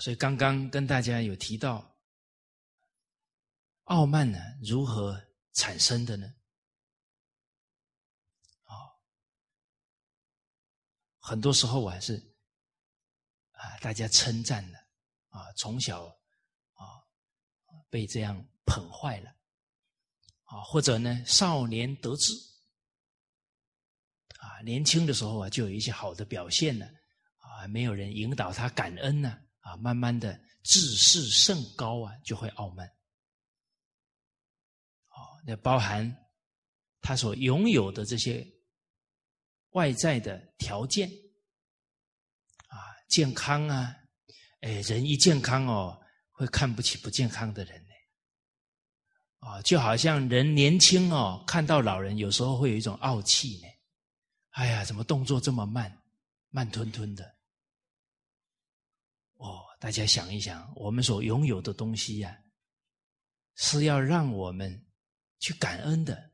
[0.00, 1.96] 所以刚刚跟大家有提到，
[3.84, 6.34] 傲慢呢如何产生的呢？
[11.26, 12.16] 很多时候我还是
[13.52, 14.78] 啊，大家称赞的
[15.30, 16.04] 啊，从小
[16.74, 16.84] 啊
[17.88, 19.30] 被这样捧坏了
[20.42, 22.34] 啊，或者呢少年得志
[24.38, 26.84] 啊，年轻的时候啊就有一些好的表现了
[27.38, 29.40] 啊，没有人引导他感恩呢。
[29.60, 32.86] 啊，慢慢的自视甚高啊，就会傲慢。
[35.08, 36.14] 哦，那包含
[37.00, 38.46] 他所拥有的这些
[39.74, 41.08] 外在的条件
[42.68, 42.74] 啊，
[43.08, 43.94] 健康啊，
[44.60, 46.00] 哎，人一健康哦，
[46.32, 47.88] 会看不起不健康的人呢。
[49.38, 53.68] 啊，就好像人年轻哦，看到老人有时候会有一种傲气呢。
[54.50, 56.00] 哎呀，怎么动作这么慢，
[56.50, 57.24] 慢吞吞的。
[59.34, 62.38] 哦，大家想一想，我们所拥有的东西呀，
[63.56, 64.86] 是要让我们
[65.40, 66.30] 去感恩的，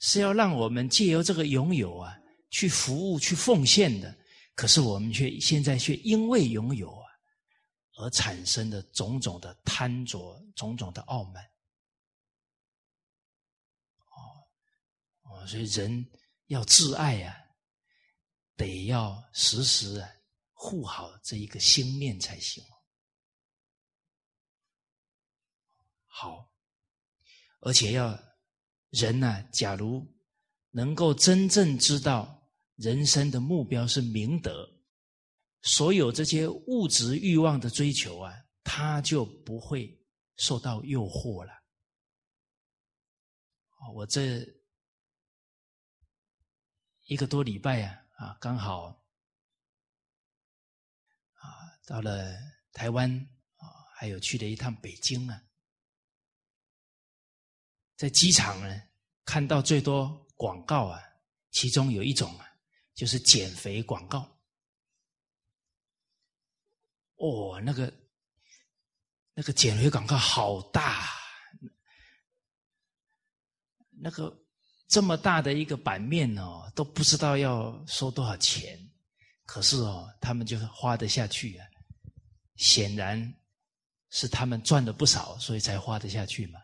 [0.00, 2.18] 是要让我们借由这个拥有啊，
[2.54, 4.16] 去服务、去奉献的。
[4.54, 7.06] 可是我们却现在却因为拥有啊，
[7.96, 11.44] 而产生的种种的贪着、种种的傲慢。
[14.06, 14.14] 哦，
[15.22, 16.08] 哦，所以人
[16.46, 17.36] 要自爱啊，
[18.56, 20.08] 得要时时啊。
[20.56, 22.64] 护好这一个心念才行。
[26.06, 26.48] 好，
[27.60, 28.18] 而且要
[28.88, 30.06] 人呢，假如
[30.70, 32.43] 能够真正知道
[32.76, 34.68] 人生的目标是明德，
[35.62, 38.32] 所有这些物质欲望的追求啊，
[38.62, 39.96] 他就不会
[40.36, 41.52] 受到诱惑了。
[43.94, 44.46] 我这
[47.04, 48.96] 一个多礼拜啊，啊，刚好啊。
[51.86, 52.34] 到了
[52.72, 53.10] 台湾
[53.56, 55.42] 啊，还有去了一趟北京啊，
[57.94, 58.82] 在机场呢
[59.26, 60.98] 看到最多广告啊，
[61.50, 62.53] 其中有一种啊，
[62.94, 64.20] 就是减肥广告。
[67.16, 67.92] 哦，那个
[69.34, 71.08] 那个减肥广告好大，
[73.90, 74.36] 那个
[74.88, 78.78] 这么大的一个版面哦，都不知道要收多少钱，
[79.46, 81.66] 可是哦，他们就花得下去啊。
[82.56, 83.34] 显然
[84.10, 86.60] 是他们赚了不少，所以才花得下去嘛。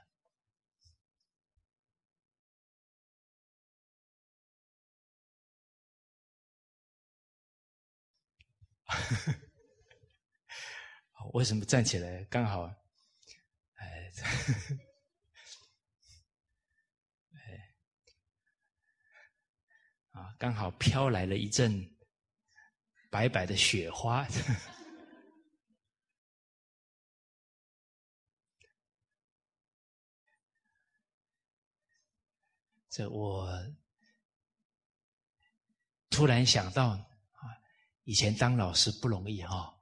[11.33, 12.65] 为什么站起来刚好？
[13.75, 14.11] 哎，
[17.35, 17.75] 哎，
[20.11, 21.97] 啊，刚好飘来了一阵
[23.11, 24.27] 白白的雪花。
[32.89, 33.49] 这我
[36.11, 37.10] 突然想到，
[38.11, 39.73] 以前当老师不容易哈，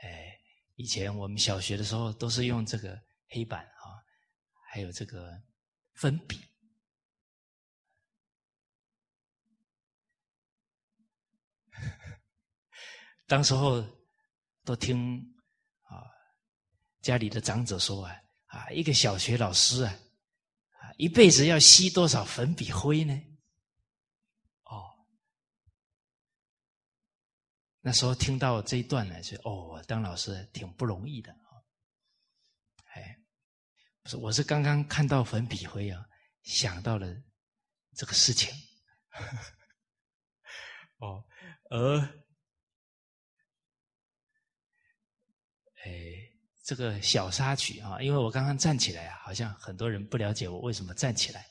[0.00, 0.40] 哎，
[0.76, 4.00] 以前我们小学的时候都是用这个黑板啊，
[4.72, 5.38] 还有这个
[5.92, 6.40] 粉笔，
[13.28, 13.84] 当时候
[14.64, 15.18] 都听
[15.82, 16.08] 啊
[17.02, 18.16] 家里的长者说啊，
[18.46, 19.94] 啊一个小学老师啊。
[20.96, 23.12] 一辈子要吸多少粉笔灰呢？
[24.62, 25.04] 哦，
[27.86, 31.62] 那时候听到这一段呢，就哦，我当老师挺不容易的啊。
[32.94, 33.16] 哎，
[34.06, 36.04] 是我是刚刚看到粉笔灰啊，
[36.42, 37.06] 想到了
[37.94, 38.52] 这个事情。
[40.98, 41.24] 哦，
[41.70, 42.00] 而，
[45.84, 46.32] 哎。
[46.64, 51.46] 这个小插曲啊，因为我刚刚站起来啊，好像很多人不了解我为什么站起来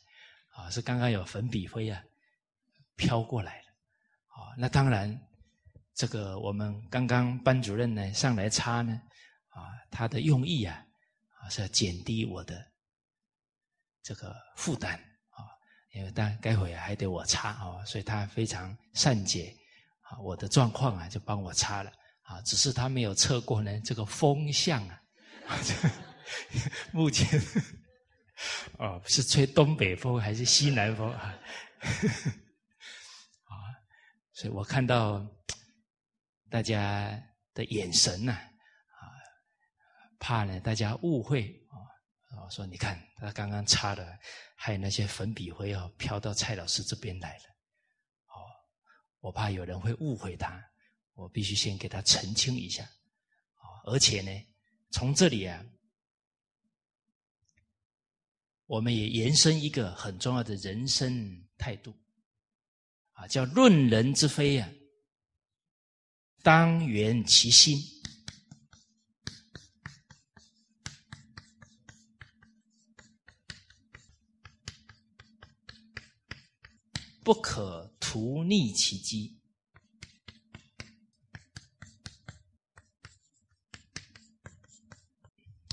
[0.49, 2.03] 啊，是刚刚有粉笔灰啊
[2.97, 3.67] 飘过来了
[4.27, 4.51] 啊。
[4.57, 5.17] 那当然，
[5.95, 9.01] 这个我们刚刚班主任呢上来擦呢
[9.47, 10.85] 啊，他的用意啊
[11.39, 12.69] 啊是要减低我的
[14.03, 14.93] 这个负担
[15.29, 15.47] 啊，
[15.93, 19.55] 因为但待会还得我擦啊，所以他非常善解
[20.01, 21.91] 啊我的状况啊，就帮我擦了
[22.23, 25.01] 啊，只是他没有测过呢这个风向啊。
[26.91, 27.39] 目前，
[28.79, 31.39] 哦，是吹东北风还是西南风啊？
[33.45, 33.53] 啊，
[34.33, 35.25] 所以我看到
[36.49, 37.21] 大家
[37.53, 39.01] 的眼神呐，啊，
[40.19, 44.17] 怕呢大家误会啊，我说你看他刚刚擦的，
[44.55, 47.43] 还有那些粉笔灰哦，飘到蔡老师这边来了，
[48.27, 48.35] 哦，
[49.19, 50.63] 我怕有人会误会他，
[51.13, 54.31] 我必须先给他澄清一下，啊，而且呢。
[54.91, 55.61] 从这里啊，
[58.65, 61.93] 我们也延伸一个很重要的人生态度，
[63.11, 64.69] 啊，叫论人之非啊，
[66.45, 67.75] 当圆其心，
[77.23, 79.39] 不可图逆其机。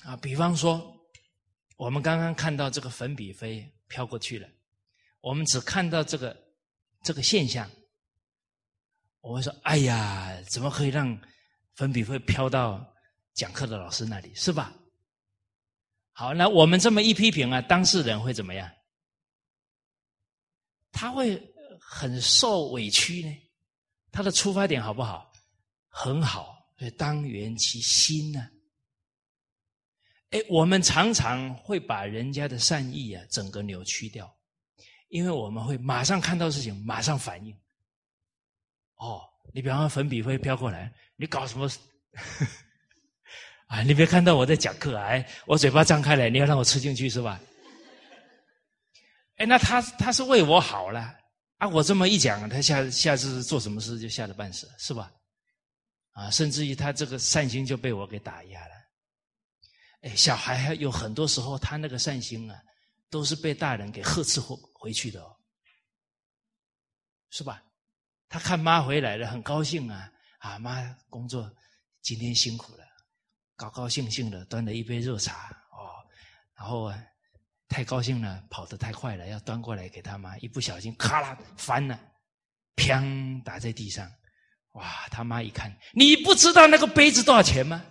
[0.04, 1.06] 啊，比方说，
[1.76, 4.48] 我们刚刚看到这个粉笔飞飘过去了，
[5.20, 6.34] 我们只看到这个
[7.02, 7.70] 这个现象，
[9.22, 11.18] 我会说：“哎呀，怎么可以让
[11.74, 12.84] 粉笔会飘到
[13.32, 14.34] 讲课的老师那里？
[14.34, 14.74] 是吧？”
[16.12, 18.70] 好，那我们这么一批评啊，当事人会怎么样？
[20.90, 21.40] 他会
[21.80, 23.34] 很受委屈呢。
[24.10, 25.32] 他的出发点好不好？
[25.88, 28.46] 很好，所以当圆其心呢。
[30.30, 34.30] 哎，我们常常会把人家的善意啊，整个扭曲掉，
[35.08, 37.56] 因为我们会马上看到事情，马上反应。
[39.02, 39.20] 哦，
[39.52, 41.68] 你比方说粉笔灰飘过来，你搞什么？
[43.66, 47.40] 啊，你别看到我在讲课，哎，我嘴巴张开来，你要让我吃进去是吧？
[49.38, 51.18] 哎，那他他是为我好了
[51.56, 55.12] 啊，我这么一讲，他下下次做什么事就吓得半死，是吧？
[56.12, 58.74] 啊，甚至于他这个善心就被我给打压了。
[60.02, 62.56] 哎，小孩有很多时候，他那个善心啊，
[63.10, 65.34] 都是被大人给呵斥回回去的，哦，
[67.30, 67.60] 是吧？
[68.32, 71.54] 他看妈回来了，很高兴啊，啊，妈工作
[72.00, 72.84] 今天辛苦了，
[73.56, 76.00] 高高兴兴的端了一杯热茶哦，
[76.56, 76.98] 然后啊，
[77.68, 82.00] 太高兴了，跑得太快了，要端过来给他妈，一不小心咔啦翻了，
[82.74, 84.10] 砰打在地上，
[84.72, 85.06] 哇！
[85.10, 87.84] 他妈一看，你不知道那个杯子多少钱吗？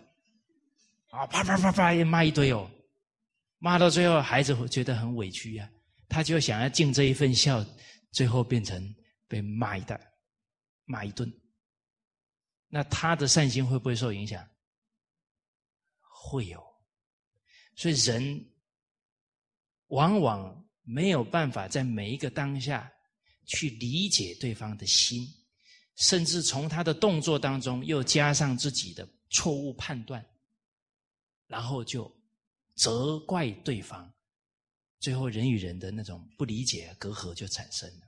[1.11, 2.67] 啊，啪啪啪啪，骂一堆哦，
[3.59, 5.69] 骂到最后，孩子会觉得很委屈呀，
[6.09, 7.63] 他就想要尽这一份孝，
[8.11, 8.83] 最后变成
[9.27, 9.99] 被骂一顿，
[10.85, 11.31] 骂一顿。
[12.67, 14.47] 那他的善心会不会受影响？
[16.01, 16.63] 会有，
[17.75, 18.51] 所以人
[19.87, 22.91] 往往没有办法在每一个当下
[23.45, 25.27] 去理解对方的心，
[25.95, 30.25] 甚至从他的动作当中又加上自己的错误判断。
[31.47, 32.09] 然后就
[32.75, 34.09] 责怪对方，
[34.99, 38.05] 最后人与人的那种不理解隔阂就产生了。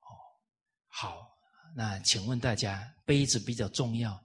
[0.00, 0.12] 哦，
[0.94, 1.26] 好，
[1.74, 4.22] 那请问大家，杯子比较重要，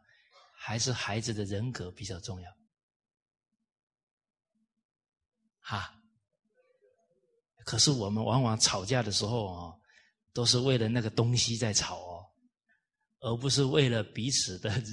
[0.54, 2.52] 还是孩子的人格比较重要？
[5.62, 5.94] 哈？
[7.66, 9.82] 可是我们往往吵架的时候哦，
[10.34, 12.26] 都是为了那个东西在吵哦，
[13.22, 14.84] 而不是为了彼此的。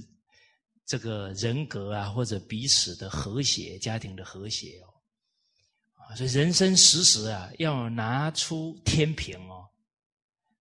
[0.86, 9.53] 这个人格啊，或者彼此的和谐、家庭的和谐哦，所以人生时时啊，要拿出天平哦，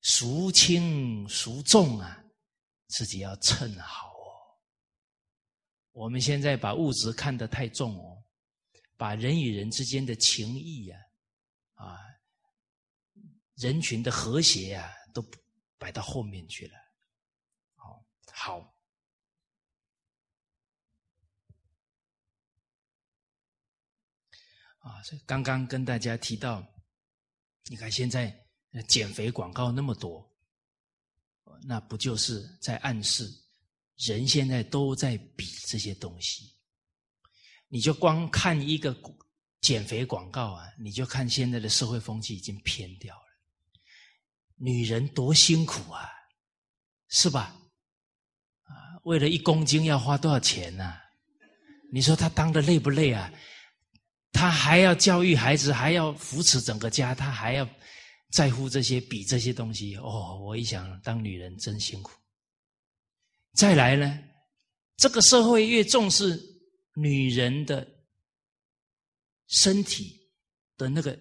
[0.04, 2.24] 孰轻孰重啊，
[2.88, 4.60] 自己要称好哦。
[5.94, 8.22] 我们现在把物质看得太重哦，
[8.98, 10.98] 把人与人之间的情谊呀，
[11.76, 11.98] 啊，
[13.56, 15.26] 人群的和谐呀，都
[15.78, 16.78] 摆到后面去了。
[17.76, 18.76] 好，好。
[24.80, 26.62] 啊，所以刚刚跟大家提到，
[27.70, 28.43] 你看现在
[28.76, 30.28] 那减肥广告那么多，
[31.62, 33.32] 那不就是在暗示
[33.98, 36.52] 人现在都在比这些东西？
[37.68, 38.96] 你就光看一个
[39.62, 43.22] 减肥广告啊，你就看现在的社会风气已经偏掉了。
[44.56, 46.10] 女人多辛苦啊，
[47.10, 47.56] 是吧？
[48.64, 50.96] 啊，为了一公斤要花多少钱呢？
[51.92, 53.32] 你说他当的累不累啊？
[54.32, 57.70] 他还要教育孩子，还要扶持整个家，他还要
[58.34, 59.96] 在乎这些、比这些东西。
[59.98, 62.12] 哦，我一想，当女人真辛苦。
[63.54, 64.24] 再来呢，
[64.98, 66.40] 这个社会越重视
[66.96, 67.88] 女人的
[69.48, 70.32] 身体
[70.78, 71.18] 的那个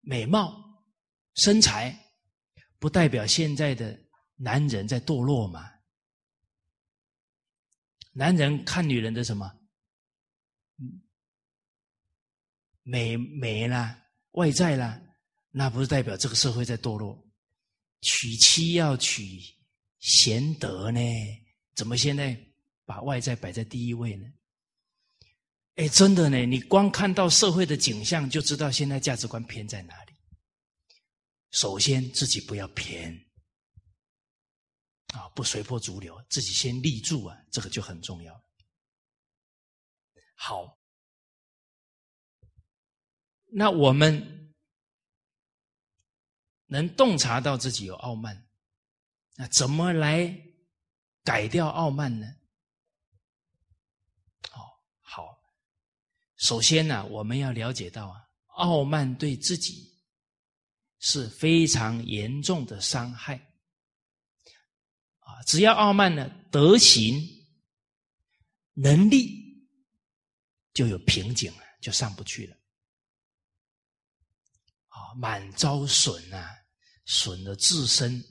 [0.00, 0.84] 美貌、
[1.34, 2.14] 身材，
[2.78, 3.98] 不代表现在的
[4.36, 5.68] 男人在堕落嘛？
[8.12, 9.50] 男人看女人的什么？
[12.84, 15.00] 美美啦，外在啦，
[15.52, 17.22] 那不是代表这个社会在堕落。
[18.00, 19.38] 娶妻要娶
[20.00, 21.00] 贤德呢，
[21.74, 22.36] 怎么现在
[22.84, 24.26] 把外在摆在第一位呢？
[25.76, 30.12] 哎，真的呢，你光看到社会的景象，就知道现在价值观偏在哪里。
[31.50, 33.14] 首先自己不要偏，
[35.14, 38.42] 啊，不随波逐流，自己先立住啊，这个就很重要。
[40.34, 40.78] 好。
[43.54, 44.41] 那我们
[46.72, 48.48] 能洞察到自己有傲慢，
[49.36, 50.34] 那怎么来
[51.22, 52.26] 改掉傲慢呢？
[54.52, 54.64] 哦，
[55.02, 55.38] 好，
[56.36, 59.86] 首先呢，我们要了解到啊，傲慢对自己
[60.98, 63.36] 是非常严重的伤害。
[65.18, 67.20] 啊，只要傲慢呢，德行、
[68.72, 69.68] 能力
[70.72, 72.56] 就有瓶颈了，就上不去了。
[74.88, 76.61] 啊，满招损啊，
[77.04, 78.24] 损了自身，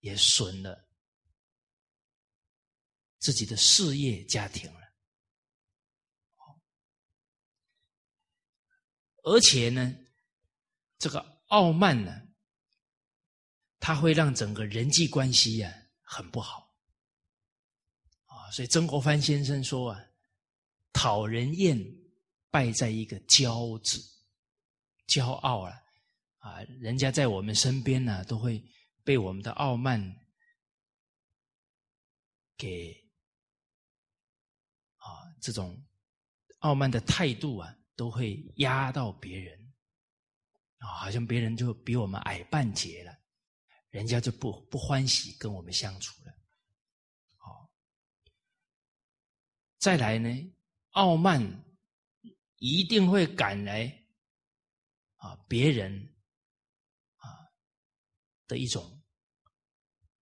[0.00, 0.88] 也损了
[3.18, 4.80] 自己的事业、家庭了。
[9.24, 9.94] 而且呢，
[10.98, 12.22] 这个傲慢呢，
[13.78, 15.72] 它会让整个人际关系呀
[16.02, 16.74] 很不好。
[18.26, 20.04] 啊，所以曾国藩先生说啊，
[20.92, 21.78] 讨人厌，
[22.50, 24.02] 败在一个骄字。
[25.08, 25.81] 骄傲了啊！
[26.42, 28.60] 啊人家在我们身边呢，都会
[29.04, 30.00] 被我们的傲慢
[32.56, 32.92] 给
[34.96, 35.06] 啊，
[35.40, 35.80] 这种
[36.58, 39.72] 傲慢的态度啊，都会压到别人
[40.78, 43.16] 啊，好像别人就比我们矮半截了，
[43.90, 46.34] 人家就不不欢喜跟我们相处了。
[47.36, 47.70] 好，
[49.78, 50.52] 再来呢，
[50.90, 51.64] 傲慢
[52.56, 54.00] 一定会赶来。
[55.22, 56.11] 啊，别人
[58.52, 59.02] 的一种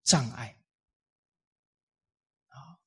[0.03, 0.55] 障碍
[2.49, 2.77] 啊，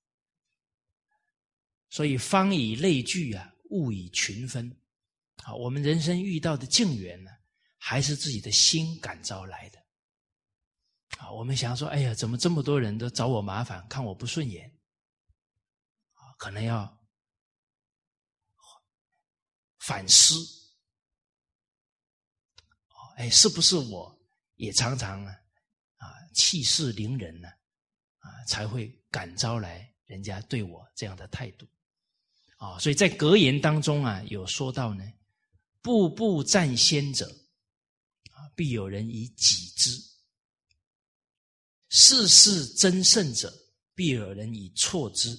[1.90, 4.70] 所以方以类聚啊，物以群分
[5.42, 5.52] 啊。
[5.52, 7.30] 我们人生遇到的境缘呢，
[7.76, 9.84] 还是自己的心感召来的
[11.18, 11.28] 啊。
[11.32, 14.70] 我们想说，哎呀，怎么这么多人都找我麻烦，看我不顺眼
[16.12, 16.22] 啊？
[16.38, 17.04] 可能要
[19.80, 20.36] 反思。
[23.16, 24.21] 哎，是不是我
[24.62, 25.34] 也常常啊
[25.96, 27.48] 啊气势凌人呢？
[28.18, 31.66] 啊，才会感召来人家对我这样的态度
[32.58, 32.78] 啊？
[32.78, 35.04] 所以在格言当中啊，有说到呢：
[35.80, 37.26] 步步占先者
[38.30, 39.98] 啊，必有人以己之；
[41.88, 43.52] 事事争胜者，
[43.96, 45.36] 必有人以错之。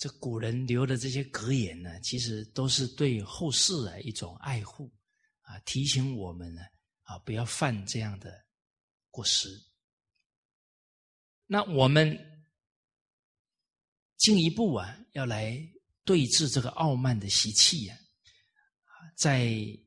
[0.00, 4.90] 这古人留的这些格言呢，其实都是对后世的一种爱护
[5.42, 6.62] 啊，提醒我们呢
[7.02, 8.46] 啊，不要犯这样的
[9.10, 9.62] 过失。
[11.44, 12.18] 那我们
[14.16, 15.54] 进一步啊，要来
[16.02, 17.98] 对峙这个傲慢的习气呀，
[19.14, 19.44] 在《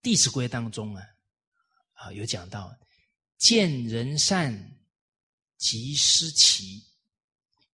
[0.00, 1.02] 弟子规》当中啊，
[1.94, 2.72] 啊有讲到：
[3.36, 4.78] 见人善，
[5.56, 6.84] 即思齐，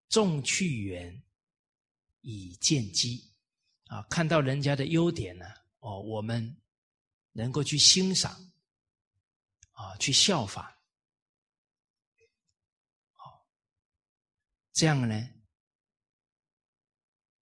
[0.09, 1.21] 众去远。
[2.25, 3.31] 以见机。
[3.87, 5.45] 啊，看到人家的优点呢，
[5.81, 6.57] 哦，我们
[7.33, 8.33] 能够去欣赏
[9.73, 10.65] 啊，去效仿，
[13.13, 13.47] 好，
[14.73, 15.15] 这样呢，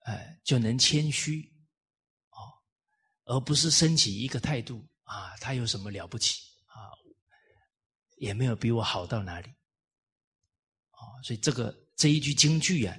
[0.00, 1.54] 哎，就能谦虚
[2.30, 2.52] 哦，
[3.24, 6.90] 而不是升起一个态度啊，他有什么了不起啊，
[8.16, 9.48] 也没有比我好到哪里，
[10.90, 12.98] 啊，所以这个这一句京剧啊，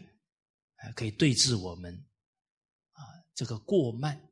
[0.91, 1.93] 可以对治我们
[2.91, 3.01] 啊
[3.33, 4.29] 这个过慢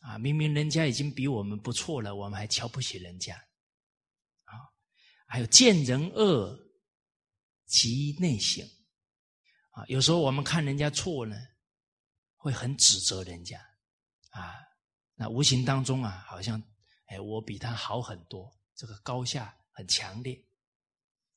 [0.00, 3.36] 啊，明明人家已经比我们不错了，我们还瞧不起人家
[4.44, 4.52] 啊，
[5.26, 6.58] 还有见人恶
[7.66, 8.66] 即内省
[9.70, 11.36] 啊，有时候我们看人家错呢，
[12.36, 13.58] 会很指责人家
[14.30, 14.54] 啊，
[15.14, 16.62] 那无形当中啊，好像
[17.06, 20.46] 哎，我比他好很多，这个高下很强烈。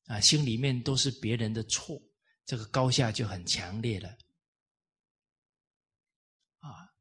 [0.07, 1.97] 啊，心里面都是别人的错，
[2.45, 4.09] 这个高下就很强烈了。
[6.59, 6.93] 啊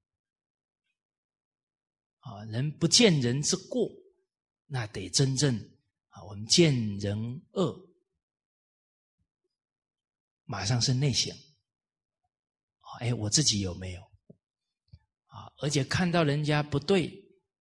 [2.20, 3.90] 啊，人不见人之过，
[4.66, 5.56] 那得真正
[6.08, 7.76] 啊，我们见人恶，
[10.44, 11.36] 马上是内省。
[13.00, 14.02] 哎，我自己有没有？
[15.26, 17.08] 啊，而且看到人家不对，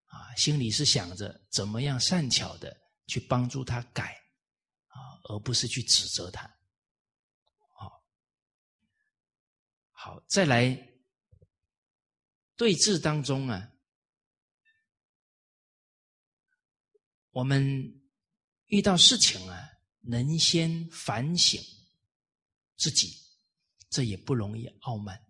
[0.05, 2.75] 啊，心里是想着怎么样善巧的
[3.07, 4.15] 去帮助他改。
[4.87, 6.41] 啊而不是去指责他，
[7.77, 8.03] 好，
[10.01, 10.73] 好，再来
[12.55, 13.69] 对峙当中啊，
[17.31, 18.01] 我们
[18.67, 19.69] 遇到事情啊，
[19.99, 21.61] 能先反省
[22.77, 23.13] 自己，
[23.89, 25.21] 这也不容易傲慢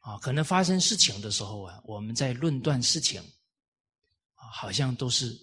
[0.00, 0.18] 啊。
[0.18, 3.22] 可能发生事情的时候啊，我们在论断事情，
[4.34, 5.34] 好像都是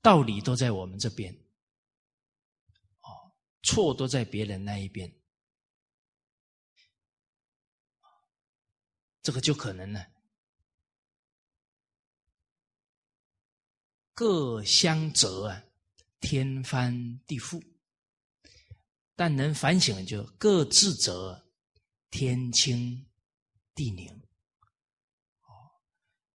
[0.00, 1.34] 道理都在我们这边。
[3.02, 5.14] 哦错都在别人那一边，
[9.24, 10.04] 这个就可能呢，
[14.12, 15.64] 各相责啊，
[16.20, 17.58] 天翻地覆；
[19.16, 21.48] 但能反省，就各自责，
[22.10, 23.06] 天清
[23.74, 24.12] 地宁。
[25.40, 25.72] 哦，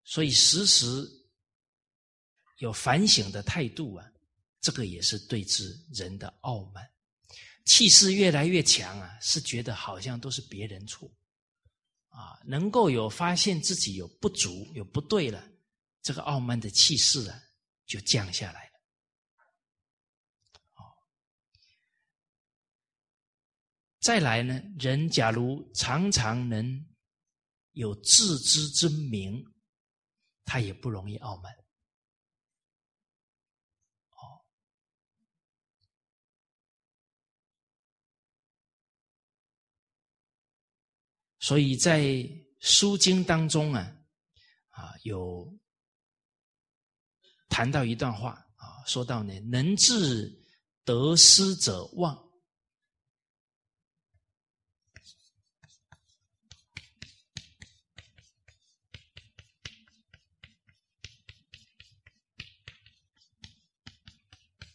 [0.02, 1.06] 所以时时
[2.56, 4.10] 有反省的态度啊，
[4.62, 6.90] 这个也是对治人的傲慢。
[7.66, 11.06] 气势越来越强啊，是觉得好像都是别人错，
[12.18, 15.40] 啊，能够有发现自己有不足、有不对了，
[16.02, 17.40] 这个傲慢的气势啊，
[17.86, 18.72] 就降下来了。
[20.74, 20.82] 哦，
[24.00, 26.84] 再来呢，人假如常常能
[27.70, 29.40] 有自知之明，
[30.44, 31.54] 他也不容易傲慢。
[41.48, 42.00] 所以在
[42.60, 43.80] 《书经》当中啊，
[44.68, 45.50] 啊有
[47.48, 50.30] 谈到一段话啊，说到呢，能治
[50.84, 52.22] 得失者旺，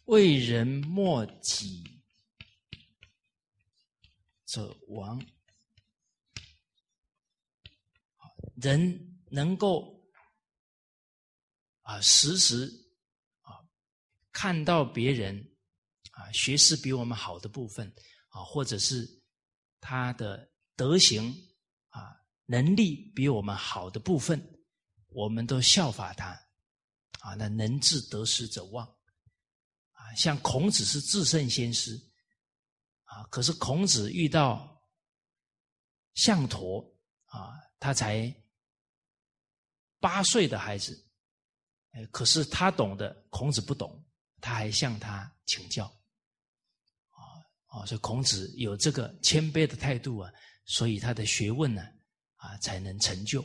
[0.05, 1.83] 为人莫己
[4.47, 5.23] 者亡。
[8.63, 10.01] 人能够
[11.81, 12.65] 啊，时时
[13.41, 13.59] 啊
[14.31, 15.37] 看到别人
[16.11, 17.93] 啊学识比我们好的部分
[18.29, 19.05] 啊，或者是
[19.81, 21.29] 他的德行
[21.89, 24.41] 啊能力比我们好的部分，
[25.09, 26.29] 我们都效法他
[27.19, 27.35] 啊。
[27.35, 28.87] 那能治得失者旺
[29.91, 31.99] 啊，像孔子是至圣先师
[33.03, 34.81] 啊，可是孔子遇到
[36.13, 36.79] 项陀
[37.25, 38.33] 啊，他才。
[40.03, 41.01] 八岁的孩子，
[41.91, 44.03] 哎，可是他懂得，孔子不懂，
[44.41, 45.85] 他还向他请教，
[47.07, 50.29] 啊啊，所以孔子有这个谦卑的态度啊，
[50.65, 51.81] 所以他的学问呢，
[52.35, 53.41] 啊，才能成就，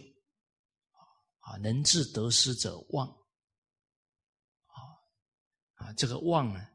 [1.38, 3.06] 啊，能治得失者旺，
[4.66, 4.74] 啊
[5.74, 6.66] 啊，这个旺呢，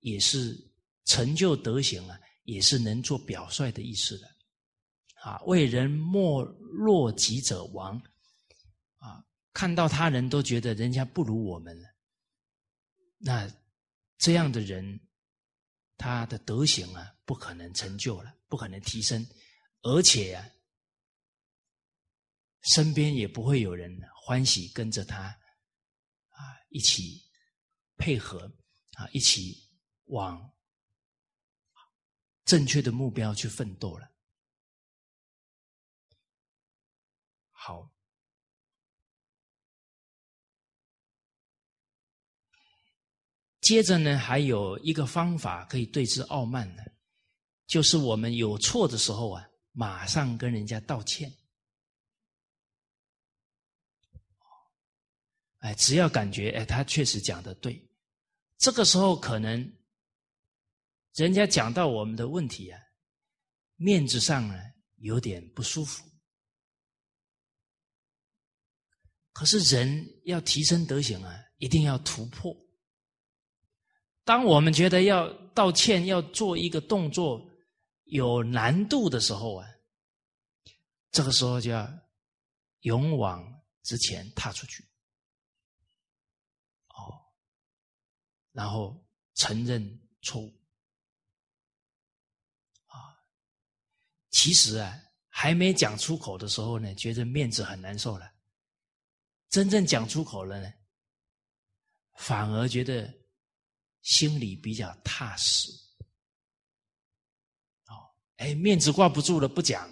[0.00, 0.58] 也是
[1.04, 4.26] 成就德行啊，也是能做表率的意思的，
[5.20, 8.02] 啊，为人莫若己者亡。
[9.58, 11.88] 看到他人都觉得人家不如我们了，
[13.16, 13.50] 那
[14.16, 15.00] 这样的人，
[15.96, 19.26] 他的德行啊，不可能成就了，不可能提升，
[19.82, 20.48] 而且呀，
[22.72, 27.28] 身边也不会有人欢喜跟着他啊一起
[27.96, 28.46] 配合
[28.92, 29.68] 啊一起
[30.04, 30.52] 往
[32.44, 34.08] 正确的目标去奋斗了。
[37.50, 37.97] 好。
[43.68, 46.82] 接着呢，还有一个方法可以对治傲慢呢，
[47.66, 51.30] 就是我们有错的时候啊，马上跟人家道歉。
[55.58, 57.86] 哎，只要感觉哎，他确实讲的对，
[58.56, 59.70] 这个时候可能
[61.16, 62.80] 人家讲到我们的问题啊，
[63.76, 64.58] 面子上呢
[64.96, 66.02] 有点不舒服。
[69.34, 72.56] 可是人要提升德行啊，一定要突破。
[74.28, 77.42] 当我们觉得要道歉、要做一个动作
[78.04, 79.66] 有难度的时候啊，
[81.10, 81.90] 这个时候就要
[82.80, 83.42] 勇往
[83.84, 84.84] 直前，踏出去。
[86.88, 87.24] 哦，
[88.52, 89.02] 然后
[89.36, 90.54] 承认错误。
[92.84, 93.16] 啊，
[94.28, 94.94] 其实啊，
[95.30, 98.30] 还没讲出口的时候呢，觉得面子很难受了。
[99.48, 100.70] 真正讲出口了呢，
[102.16, 103.10] 反而觉得
[104.08, 105.70] 心里比较踏实。
[107.88, 109.86] 哦，哎，面子挂不住了，不讲，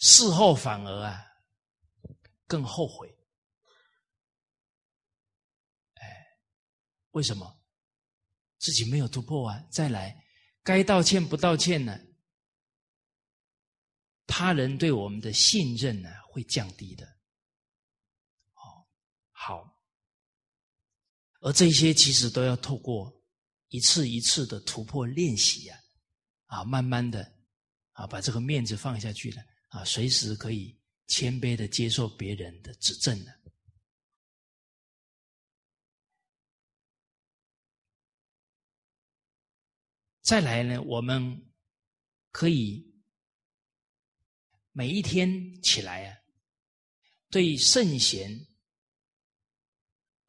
[0.00, 1.24] 事后反而啊
[2.46, 3.08] 更后悔。
[5.94, 6.26] 哎，
[7.12, 7.58] 为什么？
[8.58, 9.64] 自己没有突破啊！
[9.70, 10.22] 再来，
[10.62, 11.98] 该道歉不道歉呢？
[14.26, 17.06] 他人对我们的信任呢，会降低的。
[18.52, 18.86] 哦
[19.30, 19.82] 好，
[21.40, 23.10] 而这些其实都要透过
[23.72, 25.80] 一次一次的突破练习呀，
[26.44, 27.24] 啊，慢慢的
[27.92, 33.32] 啊，把这个面子放下去了啊，随时可以谦卑的接受别人的指正了。
[40.20, 41.50] 再来呢，我们
[42.30, 42.94] 可以
[44.72, 46.18] 每一天起来啊，
[47.30, 48.46] 对圣贤。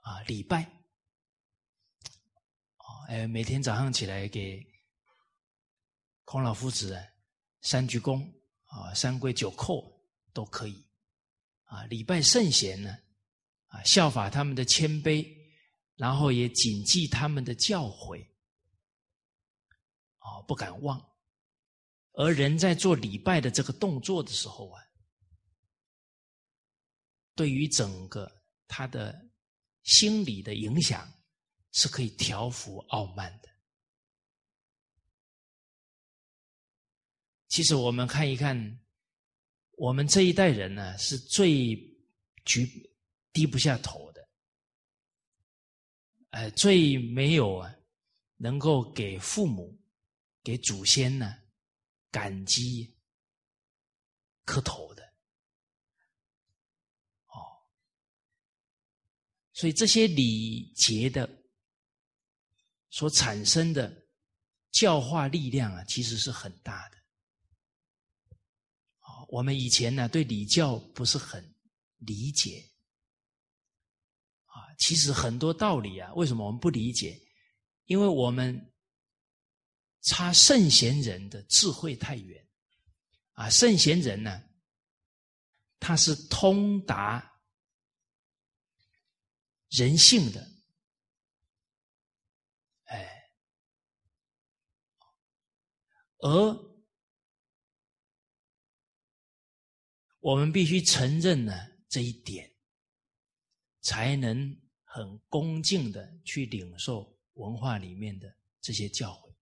[0.05, 0.82] 啊，礼拜，
[3.13, 4.59] 哦，哎，每天早上起来给
[6.25, 6.99] 孔老夫子
[7.61, 8.27] 三鞠躬
[8.65, 9.87] 啊，三跪九叩
[10.33, 10.83] 都可以
[11.65, 11.83] 啊。
[11.85, 12.97] 礼拜圣贤呢，
[13.67, 15.23] 啊，效法他们的谦卑，
[15.95, 18.25] 然后也谨记他们的教诲，
[20.17, 20.99] 啊，不敢忘。
[22.13, 24.81] 而人在做礼拜的这个动作的时候啊，
[27.35, 29.31] 对于整个他的。
[29.85, 31.11] 心理的影响
[31.73, 33.49] 是可以调服傲慢的。
[37.49, 38.79] 其实我们看一看，
[39.73, 41.75] 我们这一代人呢，是最
[42.45, 42.65] 举
[43.31, 44.29] 低不下头的，
[46.29, 47.75] 呃，最没有啊，
[48.37, 49.79] 能够给父母、
[50.41, 51.35] 给祖先呢
[52.09, 52.95] 感激
[54.45, 55.03] 磕头的。
[57.27, 57.37] 哦。
[59.53, 61.42] 所以这些礼节的
[62.93, 63.91] 所产生的
[64.71, 66.97] 教化力量啊，其实是很大的。
[69.29, 71.43] 我们以前呢对礼教不是很
[71.97, 72.71] 理解，
[74.45, 77.19] 啊，其实很多道理啊，为什么我们不理解？
[77.85, 78.71] 因为我们
[80.01, 82.47] 差圣贤人的智慧太远，
[83.31, 84.43] 啊，圣贤人呢，
[85.79, 87.31] 他是通达。
[89.69, 90.47] 人性的，
[92.83, 93.23] 哎，
[96.23, 96.57] 而
[100.19, 101.53] 我们必须承认呢
[101.89, 102.49] 这一点，
[103.81, 109.35] 才能很恭敬的去领受文化里面的这些教诲。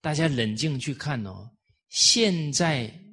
[0.00, 1.54] 大家冷静去看哦，
[1.88, 3.04] 现在。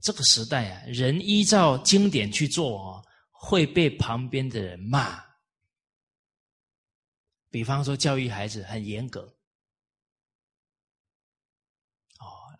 [0.00, 5.24] 这个时代啊，人依照经典去做哦，会被旁边的人骂。
[7.48, 9.33] 比方说，教育孩子很严格，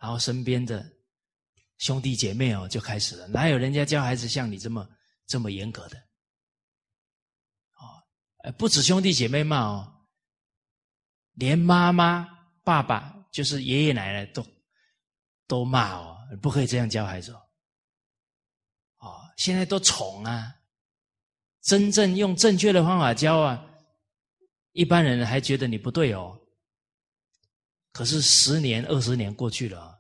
[0.04, 0.86] 然后身边的
[1.78, 4.86] 兄弟姐妹哦就开始了，哪有人家教孩子像你这么
[5.26, 5.96] 这么严格的？
[7.76, 8.04] 哦，
[8.58, 10.06] 不止兄弟姐妹骂哦，
[11.32, 12.28] 连妈妈、
[12.62, 14.46] 爸爸，就是爷爷奶奶都
[15.46, 16.18] 都骂哦。
[16.42, 17.40] 不可以这样教孩子哦！
[18.98, 20.54] 哦，现在都宠啊，
[21.62, 23.64] 真正用正确的方法教啊，
[24.72, 26.38] 一般人还觉得你不对哦。
[27.92, 29.93] 可是十年、二十年过去了，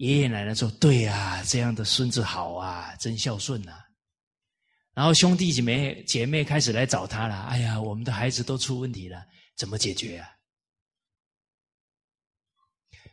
[0.00, 3.78] 爷爷奶奶说：“对呀，这样的孙子好啊，真孝顺呐。”
[4.96, 9.22] 然后兄弟姐妹姐妹开始来找他了：“哎呀，我们的孩子都出问题了，
[9.58, 10.26] 怎么解决啊？”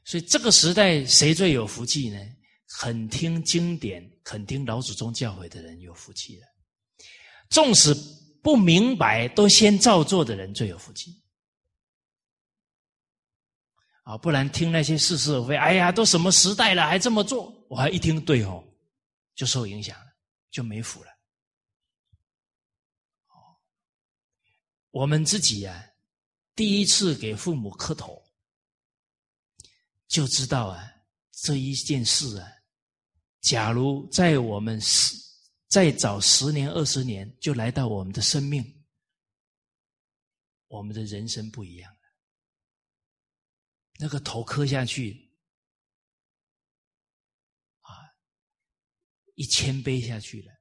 [0.05, 2.17] 所以这个时代谁最有福气呢？
[2.79, 6.47] 肯听经典、肯听老祖宗教诲的人有福气了。
[7.49, 7.93] 纵使
[8.41, 11.11] 不明白，都先照做的人最有福气。
[14.07, 17.53] 啊，不然听那些似是而非，哎呀，都什么时代了还这么做？
[17.67, 18.63] 我还一听对哦，
[19.35, 20.05] 就受影响了，
[20.49, 21.09] 就没福了。
[24.91, 25.85] 我们自己啊，
[26.55, 28.23] 第一次给父母磕头，
[30.07, 30.89] 就知道啊，
[31.33, 32.47] 这一件事啊，
[33.41, 35.17] 假如在我们十
[35.67, 38.63] 再早十年、二十年就来到我们的生命，
[40.69, 41.96] 我们的人生不一样。
[43.97, 45.31] 那个头磕下去，
[47.81, 47.91] 啊，
[49.35, 50.51] 一千杯下去了，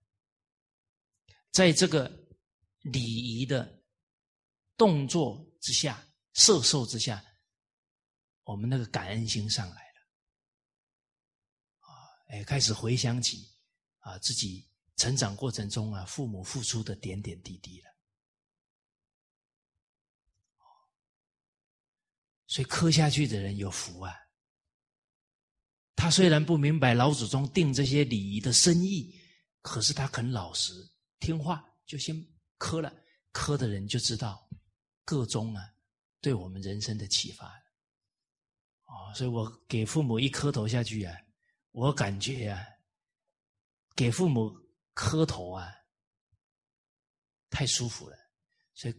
[1.51, 2.09] 在这个
[2.80, 3.74] 礼仪的。
[4.78, 7.24] 动作之下，摄受之下，
[8.43, 10.01] 我们那个感恩心上来了，
[11.78, 11.89] 啊，
[12.28, 13.39] 哎，开始回想起
[14.01, 17.95] 啊自己成长过程中啊父母付出的点点滴滴了，
[22.57, 24.14] 所以磕下去的人有福啊。
[25.94, 29.14] 他虽然不明白老祖宗定这些礼仪的深意，
[29.61, 30.72] 可是他肯老实
[31.18, 32.16] 听话，就先
[32.57, 32.90] 磕了。
[33.30, 34.48] 磕的人就知道。
[35.04, 35.70] 各中啊，
[36.22, 41.14] 对我们人生的启发，啊，所以我给父母一磕头下去啊，
[41.72, 42.64] 我感觉啊，
[43.94, 44.50] 给父母
[44.94, 45.70] 磕头啊，
[47.50, 48.16] 太舒服了，
[48.72, 48.94] 所以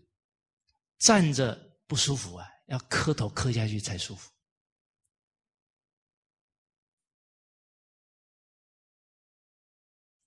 [0.99, 4.31] 站着不舒服啊，要磕头磕下去才舒服。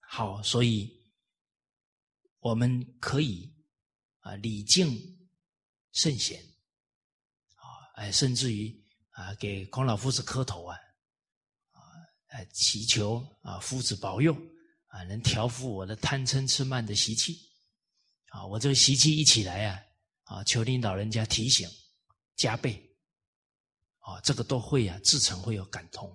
[0.01, 1.11] 好，所以
[2.41, 3.51] 我们可以
[4.18, 5.18] 啊礼敬。
[5.93, 6.41] 圣贤，
[7.57, 7.66] 啊，
[7.97, 8.72] 哎，甚至于
[9.11, 10.78] 啊，给孔老夫子磕头啊，
[11.72, 11.80] 啊，
[12.28, 14.32] 哎，祈求啊，夫子保佑
[14.86, 17.36] 啊，能调伏我的贪嗔痴慢的习气，
[18.28, 19.82] 啊，我这个习气一起来啊，
[20.26, 21.68] 啊，求您老人家提醒
[22.41, 22.97] 加倍，
[23.99, 26.11] 啊，这个都会啊，自成会有感通，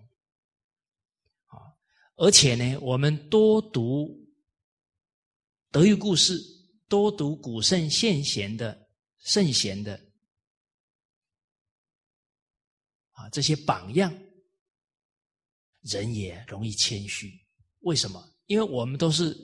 [1.45, 1.78] 啊，
[2.15, 4.28] 而且呢，我们多读
[5.69, 6.41] 德育故事，
[6.89, 8.84] 多读古圣先贤的。
[9.19, 9.99] 圣贤的
[13.13, 14.15] 啊，这些榜样，
[15.82, 17.34] 人也容易谦虚。
[17.80, 18.23] 为什么？
[18.45, 19.36] 因为我们都是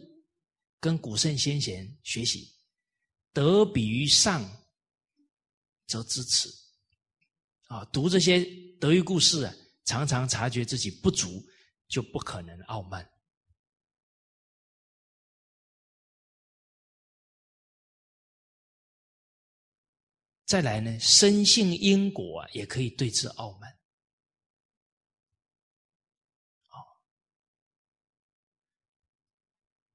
[0.80, 2.54] 跟古圣先贤学习，
[3.34, 4.48] 德比于上，
[5.88, 6.48] 则知耻。
[7.72, 8.44] 啊，读这些
[8.82, 9.54] 德育故事啊，
[9.86, 11.42] 常常察觉自己不足，
[11.88, 13.10] 就不可能傲慢。
[20.46, 23.80] 再来呢，深信因果也可以对之傲慢。
[26.68, 26.78] 好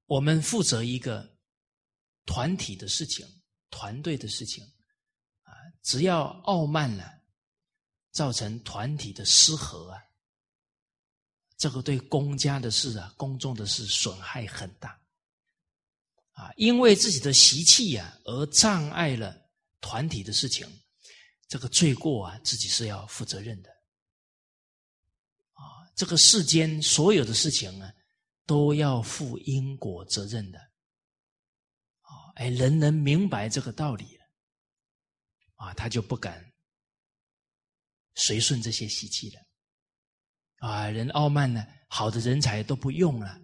[0.07, 1.37] 我们负责一个
[2.25, 3.23] 团体的事情、
[3.69, 4.63] 团队的事情，
[5.43, 5.53] 啊，
[5.83, 7.16] 只要傲慢了，
[8.17, 10.01] 造成团体的失和啊，
[11.55, 14.99] 这个对公家的事啊、公众的事损害很大，
[16.31, 19.45] 啊，因为自己的习气呀而障碍了。
[19.79, 20.67] 团体的事情，
[21.47, 23.69] 这个罪过啊，自己是要负责任的。
[25.53, 27.93] 啊，这个世间所有的事情啊，
[28.47, 30.59] 都要负因果责任的。
[32.01, 34.19] 啊，哎，人人明白这个道理，
[35.57, 36.43] 啊，他就不敢
[38.17, 39.41] 随顺这些习气了。
[40.57, 43.39] 啊，人傲慢呢，好的人才都不用了，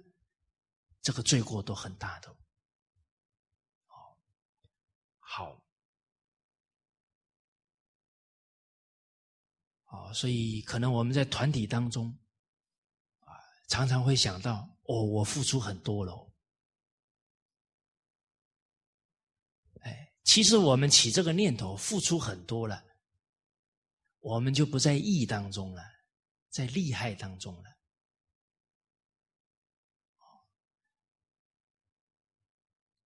[1.01, 2.35] 这个罪过都很大的。
[5.19, 5.63] 好。
[9.85, 12.09] 哦，所以可能我们在团体当中，
[13.19, 16.33] 啊，常常会想到，哦，我付出很多了。
[19.81, 22.83] 哎，其实我们起这个念头，付出很多了，
[24.23, 25.83] 我们就不在义当中了，
[26.49, 27.69] 在利害当中了。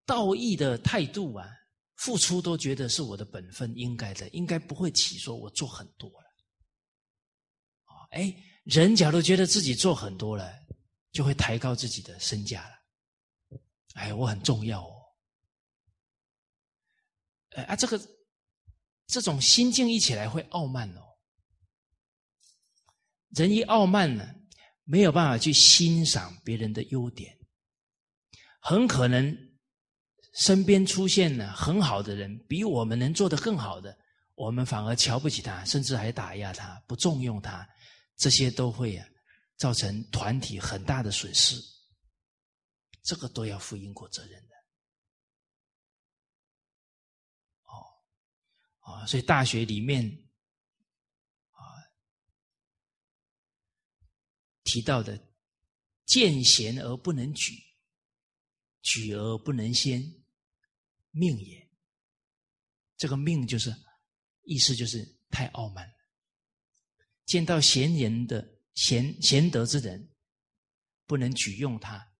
[0.05, 1.49] 道义的态度啊，
[1.95, 6.27] 付出都觉得是我的本分，应该的，应该不会起说我做很多了。
[8.11, 10.53] 哎，人假如觉得自己做很多了，
[11.11, 13.59] 就会抬高自己的身价了。
[13.95, 14.93] 哎，我很重要哦。
[17.55, 17.99] 哎啊，这个
[19.07, 21.06] 这种心境一起来会傲慢哦。
[23.29, 24.25] 人一傲慢呢，
[24.83, 27.37] 没有办法去欣赏别人的优点，
[28.59, 29.37] 很可能
[30.33, 33.97] 身边出现了很好的人，比我们能做的更好的，
[34.35, 37.67] 我们反而瞧不起他，甚至还打压他，不重用他。
[38.15, 39.07] 这些都会啊，
[39.57, 41.55] 造成团体很大的损失，
[43.03, 44.55] 这个都要负因果责任的。
[47.63, 50.03] 哦，啊，所以大学里面
[51.51, 51.61] 啊
[54.67, 55.17] 提到的
[56.05, 57.53] “见贤而不能举，
[58.81, 60.01] 举而不能先，
[61.11, 61.71] 命也”。
[62.97, 63.73] 这个命就是
[64.43, 65.93] 意思就是太傲慢了，
[67.25, 70.13] 见到贤人的贤贤德之人，
[71.05, 72.13] 不能举用他，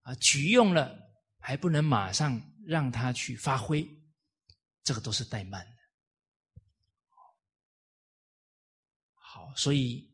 [0.00, 0.98] 啊，举用了
[1.38, 3.86] 还不能马上让他去发挥，
[4.82, 5.76] 这个都是怠慢的。
[9.14, 10.11] 好，所以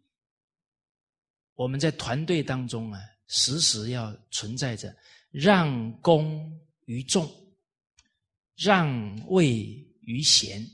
[1.59, 4.95] 我们在团队当中啊，时时要存在着
[5.33, 7.29] 让功于众。
[8.61, 9.49] 让位
[10.01, 10.69] 于贤，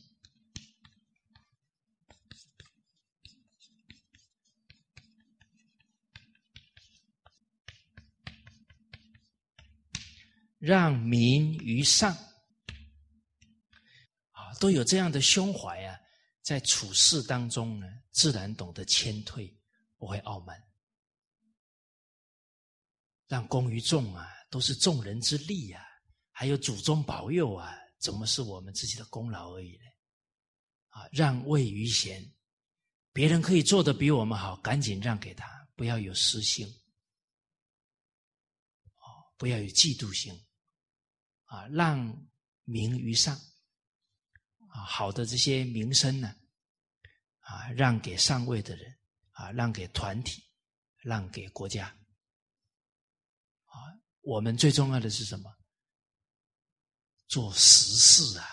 [10.59, 12.11] 让民于上，
[14.31, 16.01] 啊，都有这样的胸怀啊，
[16.41, 19.55] 在处事当中呢，自然懂得谦退，
[19.99, 20.59] 不会傲慢。
[23.27, 25.85] 让功于众啊，都是众人之力呀。
[26.31, 29.85] 还有祖宗保佑啊，怎么是我们自己的功劳而已呢？
[30.89, 32.33] 啊，让位于贤，
[33.13, 36.67] 别人可以做的比我们好，赶紧让给他，不要有私心，
[38.97, 39.07] 哦，
[39.37, 40.33] 不要有嫉妒心，
[41.45, 42.27] 啊，让
[42.65, 43.37] 名于上，
[44.69, 46.35] 啊，好的这些名声呢，
[47.41, 48.97] 啊，让给上位的人，
[49.33, 50.45] 啊，让给团体，
[50.99, 51.97] 让给国家，
[54.25, 55.55] 我们最重要的是什么？
[57.27, 58.47] 做实事啊，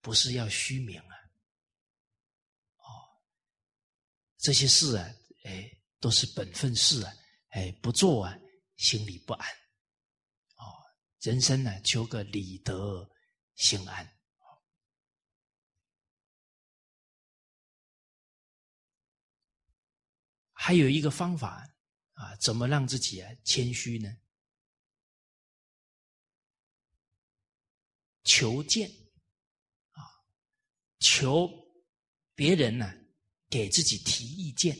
[0.00, 1.14] 不是要虚名啊，
[2.76, 2.84] 哦，
[4.38, 5.14] 这些事啊，
[5.44, 7.12] 哎，都是本分事啊，
[7.50, 8.38] 哎，不做啊，
[8.76, 9.48] 心里不安，
[10.56, 10.62] 哦，
[11.20, 13.08] 人生呢，求个理得
[13.56, 14.12] 心安。
[20.52, 21.68] 还有一个方法
[22.14, 24.16] 啊，怎么让自己啊谦虚呢？
[28.26, 28.90] 求见，
[29.92, 30.02] 啊，
[30.98, 31.48] 求
[32.34, 32.92] 别人呢
[33.48, 34.76] 给自己提意见，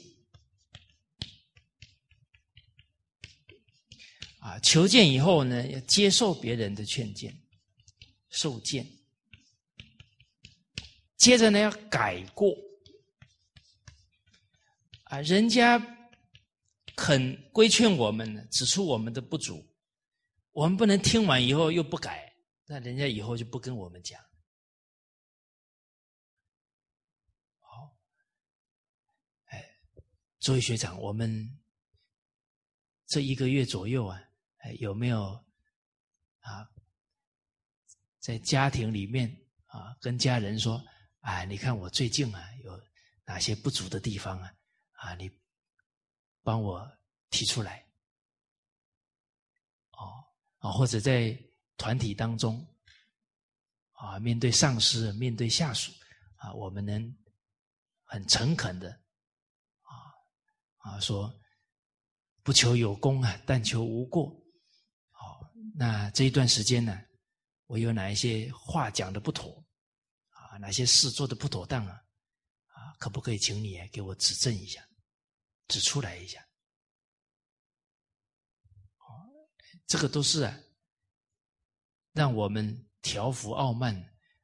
[4.40, 7.40] 啊，求见以后呢要接受别人的劝谏，
[8.30, 8.84] 受见，
[11.16, 12.52] 接着呢要改过，
[15.04, 15.78] 啊，人家
[16.96, 19.64] 肯规劝我们，指出我们的不足，
[20.50, 22.25] 我们不能听完以后又不改。
[22.68, 24.20] 那人家以后就不跟我们讲。
[27.60, 27.96] 好，
[29.44, 29.64] 哎，
[30.40, 31.60] 作为学长，我们
[33.06, 34.20] 这一个月左右啊，
[34.80, 35.44] 有没有
[36.40, 36.68] 啊，
[38.18, 39.30] 在家庭里面
[39.66, 40.84] 啊，跟家人说，
[41.20, 42.82] 哎，你看我最近啊，有
[43.24, 44.52] 哪些不足的地方啊？
[44.90, 45.30] 啊，你
[46.42, 46.98] 帮我
[47.30, 47.88] 提出来。
[49.92, 50.24] 哦，
[50.58, 51.40] 啊，或者在。
[51.76, 52.66] 团体当中，
[53.92, 55.92] 啊，面对上司，面对下属，
[56.36, 57.16] 啊，我们能
[58.04, 58.90] 很诚恳的，
[59.82, 59.92] 啊
[60.78, 61.32] 啊，说
[62.42, 64.30] 不求有功啊，但求无过。
[65.10, 66.98] 好，那这一段时间呢，
[67.66, 69.64] 我有哪一些话讲的不妥，
[70.30, 72.02] 啊，哪些事做的不妥当啊，
[72.68, 74.82] 啊，可不可以请你给我指正一下，
[75.68, 76.42] 指出来一下？
[79.86, 80.58] 这个都是啊。
[82.16, 83.94] 让我们调服傲慢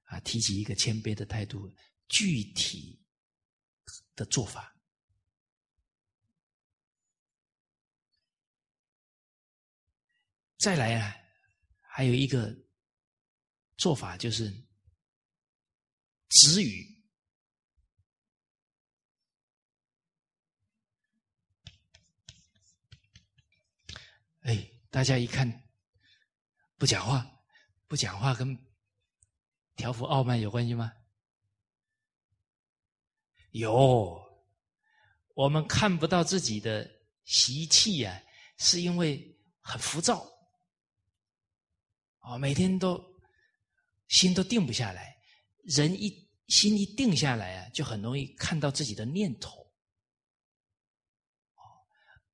[0.04, 1.74] 啊，提起一个谦卑的态度，
[2.06, 3.02] 具体
[4.14, 4.76] 的做法。
[10.58, 11.16] 再来啊，
[11.80, 12.54] 还有一个
[13.78, 14.52] 做法就是
[16.28, 17.02] 止语。
[24.42, 25.50] 哎，大家一看
[26.76, 27.41] 不讲话。
[27.92, 28.58] 不讲话跟
[29.76, 30.90] 调服傲慢有关系吗？
[33.50, 34.18] 有，
[35.34, 36.90] 我们看不到自己的
[37.24, 38.18] 习气啊，
[38.56, 40.26] 是因为很浮躁，
[42.20, 42.98] 啊，每天都
[44.08, 45.14] 心都定不下来。
[45.64, 46.08] 人一
[46.48, 49.70] 心一定下来啊，就很容易看到自己的念头。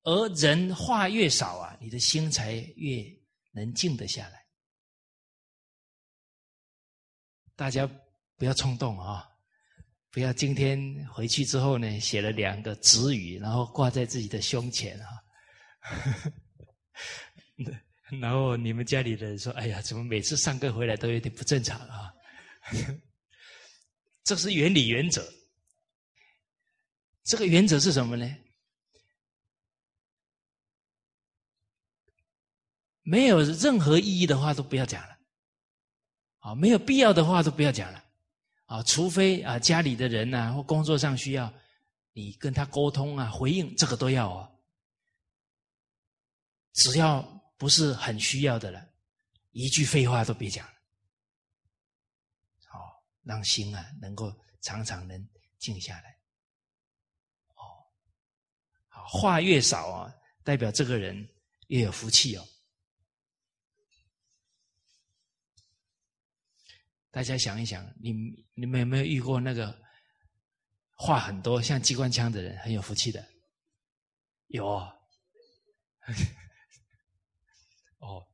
[0.03, 3.05] 而人话越少啊，你的心才越
[3.51, 4.39] 能静得下来。
[7.59, 7.85] 大家
[8.37, 9.29] 不要冲动啊！
[10.11, 15.07] 不要今天回去之后呢，写了两个子语，然后挂在自己的胸前啊。
[18.21, 22.13] 然后你们家里人说：“哎呀，怎么每次上课回来都有点不正常啊？”
[24.23, 25.29] 这是原理原则。
[27.25, 28.37] 这个原则是什么呢？
[33.01, 35.18] 没有任何意义的话都不要讲了。
[36.39, 38.03] 啊，没有必要的话都不要讲了，
[38.65, 41.53] 啊，除非啊家里的人呐或工作上需要，
[42.13, 44.49] 你跟他沟通啊回应这个都要哦。
[46.73, 47.21] 只要
[47.57, 48.89] 不是很需要的了，
[49.51, 50.73] 一句废话都别讲了，
[52.67, 55.27] 好，让心啊能够常常能
[55.57, 56.17] 静下来。
[57.55, 57.83] 哦，
[58.87, 61.27] 好，话越少啊，代表这个人
[61.67, 62.47] 越有福气哦。
[67.19, 68.13] 大家想一想，你
[68.53, 69.77] 你们有没有遇过那个
[70.91, 73.21] 话很多、像机关枪的人，很有福气的？
[74.47, 74.63] 有，
[77.99, 78.25] 哦，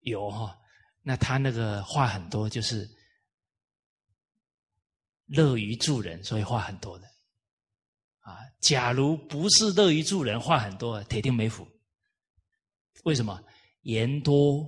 [0.00, 0.58] 有哈。
[1.02, 2.88] 那他那个话很多，就是
[5.26, 7.06] 乐于助人，所以话很多的。
[8.20, 11.68] 啊，假如不是乐于助人，话很多，铁定没福。
[13.02, 13.44] 为什么？
[13.82, 14.66] 言多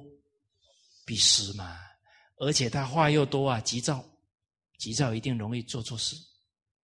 [1.07, 1.81] 必失嘛。
[2.37, 4.05] 而且他话又多啊，急躁，
[4.79, 6.17] 急躁一定容易做错事，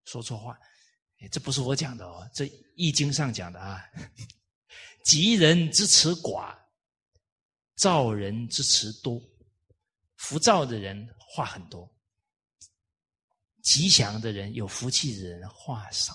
[0.05, 0.57] 说错话。
[1.31, 2.45] 这不是我讲的哦，这
[2.75, 3.83] 《易经》上讲的啊。
[5.03, 6.57] 吉人之辞寡，
[7.75, 9.21] 躁人之辞多。
[10.17, 11.89] 浮躁的人话很多，
[13.63, 16.13] 吉祥的人、有福气的人话少。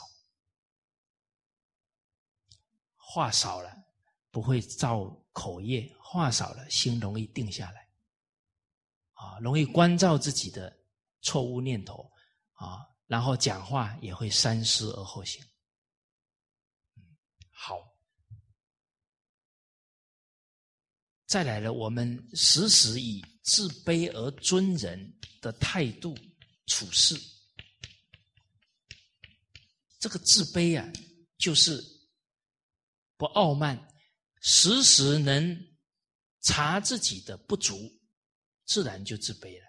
[2.97, 3.72] 话少了
[4.30, 7.89] 不会造口业，话少了心容易定下来。
[9.25, 10.70] 啊，容易关照自己的
[11.22, 12.11] 错误念头
[12.53, 15.43] 啊，然后讲话也会三思而后行。
[17.51, 17.79] 好，
[21.27, 26.14] 再来了，我们时时以自卑而尊人的态度
[26.66, 27.18] 处事。
[29.99, 30.87] 这个自卑啊，
[31.39, 31.83] 就是
[33.16, 33.89] 不傲慢，
[34.43, 35.59] 时时能
[36.43, 37.91] 查自己的不足。
[38.64, 39.66] 自然就自卑了。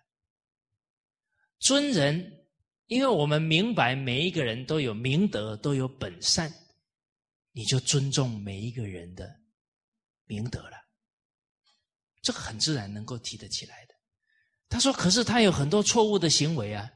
[1.59, 2.47] 尊人，
[2.85, 6.53] 因为我们明白每一个人都有明德，都有本善，
[7.51, 9.39] 你就尊重每一个人的
[10.25, 10.77] 明德了。
[12.21, 13.95] 这个很自然能够提得起来的。
[14.67, 16.91] 他说：“可是他有很多错误的行为啊，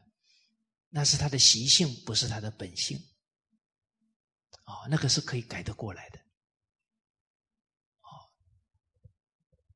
[0.89, 2.97] 那是他的习性，不是他的本性。
[4.65, 6.19] 哦，那个是可以改得过来的。
[8.01, 8.29] 哦，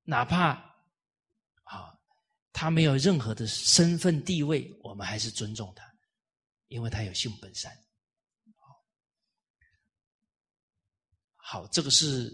[0.03, 0.71] 哪怕。”
[2.53, 5.83] 他没有任何的身份地位，我们还是尊重他，
[6.67, 7.77] 因为他有性本善。
[11.35, 12.31] 好，这个是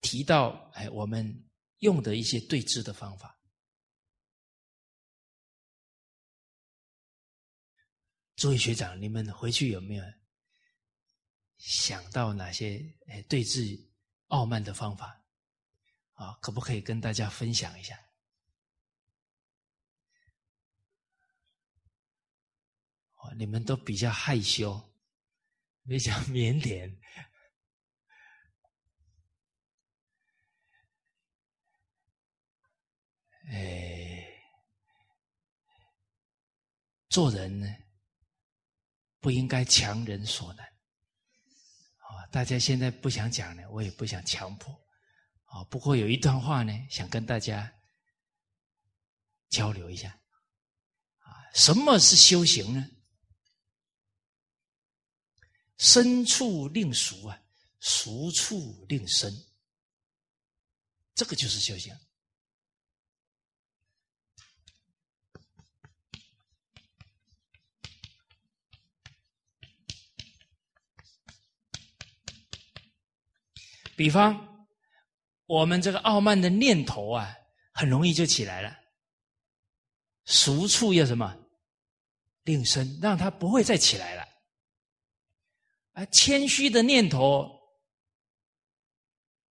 [0.00, 1.48] 提到哎，我们
[1.78, 3.38] 用的一些对峙的方法。
[8.36, 10.04] 诸位学长，你们回去有没有
[11.58, 13.80] 想到哪些哎对峙
[14.26, 15.23] 傲慢的方法？
[16.24, 17.98] 啊，可不可以跟大家分享一下？
[23.16, 24.80] 哦，你们都比较害羞，
[25.86, 26.98] 比较 腼腆。
[33.46, 34.26] 哎，
[37.08, 37.66] 做人呢，
[39.20, 40.66] 不应该强人所难。
[41.98, 44.83] 啊，大家现在不想讲呢，我也不想强迫。
[45.54, 47.72] 啊，不过有一段话呢，想跟大家
[49.50, 50.10] 交流一下。
[51.18, 52.90] 啊，什么是修行呢？
[55.76, 57.40] 深处令熟啊，
[57.78, 59.32] 熟处令身，
[61.14, 61.96] 这个就是修行。
[73.94, 74.52] 比方。
[75.46, 77.34] 我们这个傲慢的念头啊，
[77.72, 78.74] 很容易就起来了。
[80.24, 81.36] 熟处要什么？
[82.44, 84.26] 令身，让他不会再起来了。
[85.92, 87.48] 而，谦虚的念头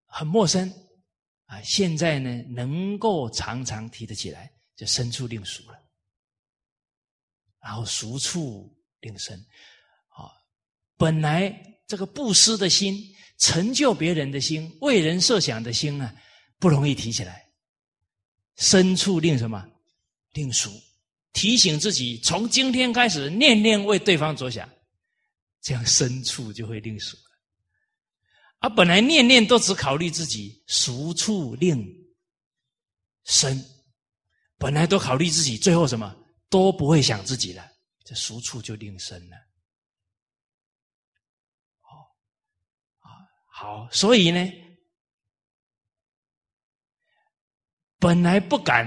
[0.06, 0.68] 很陌生
[1.46, 5.78] 啊，现在呢，能够常常提得起来，就生处令熟了。
[7.60, 9.38] 然后熟处令身，
[10.08, 10.30] 啊，
[10.96, 11.50] 本来
[11.86, 13.10] 这个布施的心。
[13.36, 16.14] 成就别人的心，为人设想的心啊，
[16.60, 17.44] 不容易提起来。
[18.56, 19.68] 深处令什么？
[20.34, 20.70] 令熟。
[21.32, 24.70] 提醒自己，从今天开始，念念为对方着想，
[25.60, 27.22] 这样深处就会令熟了。
[28.60, 31.84] 而本来念念都只考虑自己，熟处令
[33.24, 33.62] 生。
[34.58, 36.16] 本来都考虑自己，最后什么
[36.48, 37.68] 都不会想自己了，
[38.04, 39.36] 这熟处就令生了。
[43.56, 44.40] 好，所以呢，
[48.00, 48.84] 本来不敢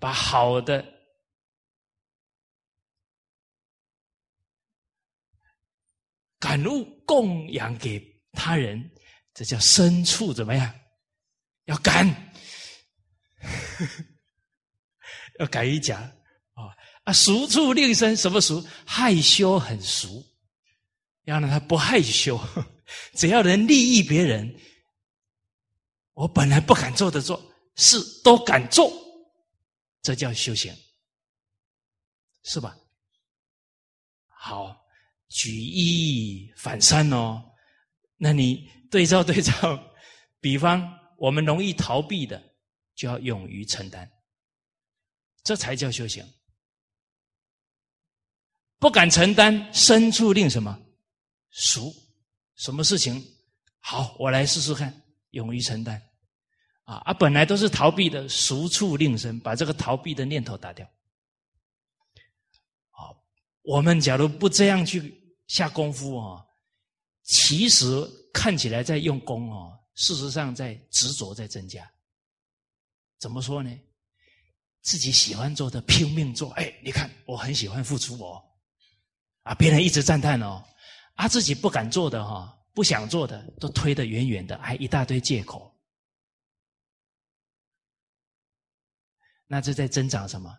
[0.00, 0.82] 把好的
[6.38, 8.00] 感悟供养给
[8.32, 8.90] 他人，
[9.34, 10.74] 这叫深处怎么样？
[11.64, 12.06] 要敢，
[15.38, 16.02] 要敢一讲
[16.54, 16.72] 啊
[17.04, 17.12] 啊！
[17.12, 18.62] 熟处令生，什么熟？
[18.86, 20.24] 害羞很熟，
[21.24, 22.40] 要让他不害羞。
[23.14, 24.54] 只要能利益别人，
[26.12, 27.40] 我本来不敢做的做
[27.76, 28.92] 事都敢做，
[30.02, 30.74] 这叫修行，
[32.44, 32.76] 是吧？
[34.28, 34.76] 好，
[35.28, 37.42] 举一反三哦。
[38.16, 39.52] 那你对照对照，
[40.40, 40.96] 比方。
[41.20, 42.40] 我们容易逃避的，
[42.94, 44.08] 就要勇于承担，
[45.42, 46.24] 这才叫修行。
[48.78, 50.80] 不敢承担，深处令什么
[51.50, 51.92] 熟？
[52.58, 53.24] 什么事情
[53.80, 54.14] 好？
[54.18, 56.00] 我来试试看，勇于承担
[56.84, 56.96] 啊！
[57.04, 60.86] 啊，本来都是逃避的，熟处令生，把这个逃避的念头打掉。
[62.90, 63.16] 好，
[63.62, 66.44] 我们假如不这样去下功夫啊，
[67.22, 67.86] 其实
[68.32, 69.78] 看起来在用功哦。
[69.94, 71.88] 事实上，在执着在增加。
[73.18, 73.70] 怎么说呢？
[74.82, 78.42] 自己喜欢做的拼命做，哎，你看我很喜欢付出哦，
[79.42, 80.64] 啊，别人一直赞叹哦，
[81.18, 85.76] 啊，自己不敢做的哈，不想做的都推得远远的，还一大堆借口。
[89.48, 90.56] 那这在增长什么？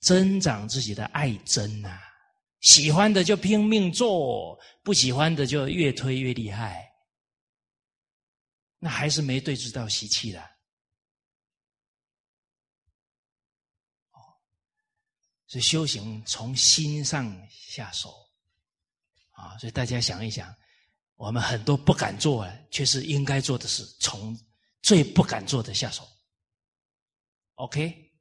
[0.00, 1.98] 增长自己的爱憎呐！
[2.60, 6.92] 喜欢的就拼命做，不喜欢的就越推越厉害。
[8.78, 10.42] 那还是没对治到习气的，
[14.10, 14.20] 哦，
[15.46, 18.21] 所以修行从心上下手，
[19.32, 20.54] 啊，所以大家想一想，
[21.16, 24.38] 我们很多不敢做，却是应该做的事，从
[24.80, 26.08] 最不敢做的下手。
[27.56, 28.12] OK，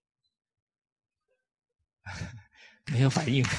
[2.92, 3.46] 没有反应，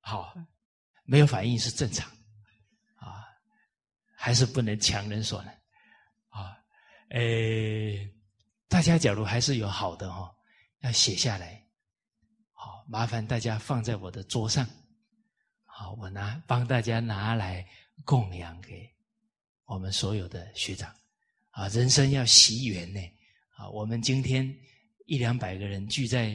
[0.00, 0.34] 好。
[1.02, 2.08] 没有反应是正常，
[2.94, 3.26] 啊，
[4.14, 5.52] 还是不能强人所难，
[6.28, 6.56] 啊，
[7.10, 8.08] 诶，
[8.68, 10.32] 大家假如还是有好的哈，
[10.80, 11.66] 要写下来，
[12.52, 14.68] 好，麻烦大家放在我的桌上，
[15.64, 17.66] 好，我拿帮大家拿来
[18.04, 18.90] 供养给
[19.64, 20.94] 我们所有的学长，
[21.50, 23.00] 啊，人生要惜缘呢，
[23.56, 24.54] 啊，我们今天
[25.06, 26.34] 一两百个人聚在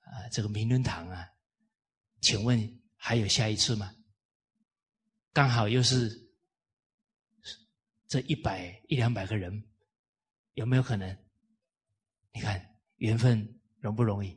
[0.00, 1.28] 啊这个明伦堂啊，
[2.20, 2.80] 请问。
[2.98, 3.94] 还有下一次吗？
[5.32, 6.28] 刚好又是
[8.08, 9.64] 这一百一两百个人，
[10.54, 11.16] 有没有可能？
[12.32, 13.46] 你看缘分
[13.80, 14.36] 容不容易？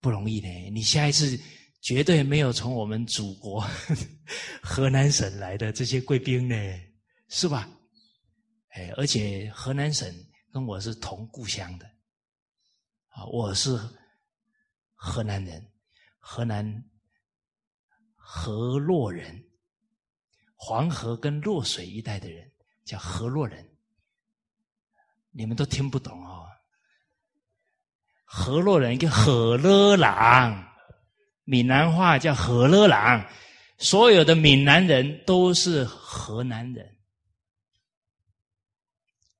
[0.00, 0.48] 不容易呢。
[0.70, 1.38] 你下一次
[1.80, 3.66] 绝对没有从我们祖国
[4.62, 6.54] 河南省来的这些贵宾呢，
[7.28, 7.68] 是吧？
[8.70, 10.12] 哎，而且河南省
[10.52, 11.86] 跟我是同故乡的，
[13.08, 13.78] 啊，我是
[14.94, 15.64] 河南人，
[16.18, 16.84] 河南。
[18.24, 19.44] 河洛人，
[20.54, 22.50] 黄河跟洛水一带的人
[22.82, 23.68] 叫河洛人，
[25.32, 26.41] 你们都听不懂哦。
[28.34, 30.66] 河洛人叫河勒郎，
[31.44, 33.22] 闽南话叫河勒郎，
[33.76, 36.96] 所有的闽南人都是河南人，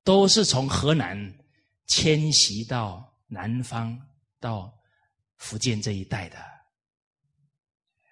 [0.03, 1.17] 都是从河南
[1.87, 3.99] 迁徙到南方，
[4.39, 4.71] 到
[5.37, 6.37] 福建这一带的，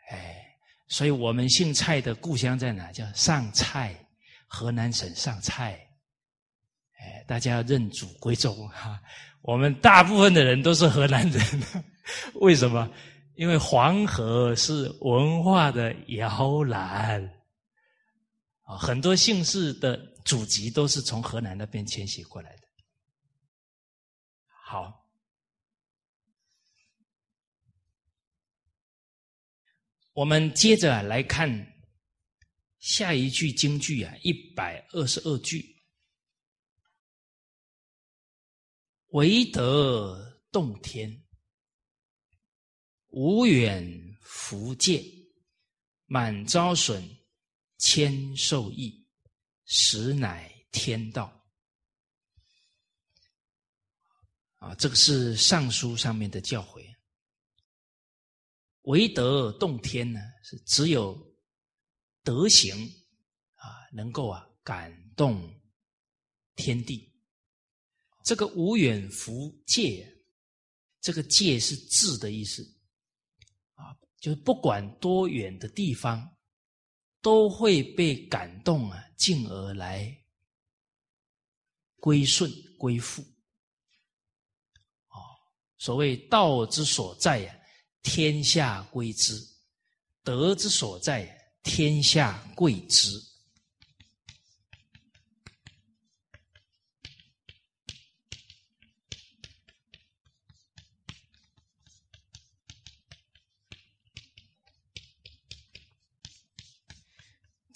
[0.09, 0.47] 哎。
[0.87, 2.91] 所以我们姓蔡的故乡在哪？
[2.91, 3.95] 叫上蔡，
[4.47, 5.73] 河南省上蔡。
[6.99, 8.99] 哎，大家要认祖归宗哈。
[9.41, 11.43] 我们大部分的人都是河南人，
[12.41, 12.89] 为什么？
[13.35, 17.23] 因为黄河是文化的摇篮
[18.63, 22.61] 啊，很多姓氏的祖籍都是从河南那边迁徙过来的。
[24.65, 24.99] 好。
[30.13, 31.49] 我们接着来看
[32.79, 35.70] 下一句京剧啊，一百二十二句，
[39.11, 41.21] 唯德动天，
[43.07, 45.03] 无远弗届，
[46.05, 47.03] 满招损，
[47.77, 49.05] 谦受益，
[49.65, 51.45] 实乃天道。
[54.59, 56.81] 啊，这个是尚书上面的教诲。
[58.83, 61.35] 唯德动天呢，是只有
[62.23, 62.73] 德行
[63.55, 65.53] 啊，能够啊感动
[66.55, 67.10] 天地。
[68.23, 70.07] 这个无远弗届，
[70.99, 72.63] 这个届是至的意思
[73.73, 76.37] 啊，就是不管多远的地方，
[77.21, 80.15] 都会被感动啊，进而来
[81.97, 83.21] 归顺归附。
[85.09, 85.17] 哦，
[85.77, 87.55] 所谓道之所在呀，
[88.03, 89.35] 天下归之；
[90.23, 93.30] 德之所在，天下贵之。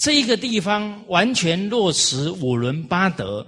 [0.05, 3.43] 这一个地方完全落实五伦八德。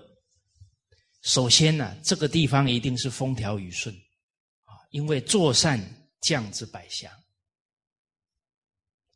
[1.21, 3.93] 首先呢，这个地方一定是风调雨顺
[4.63, 5.79] 啊，因为做善
[6.19, 7.11] 降之百祥。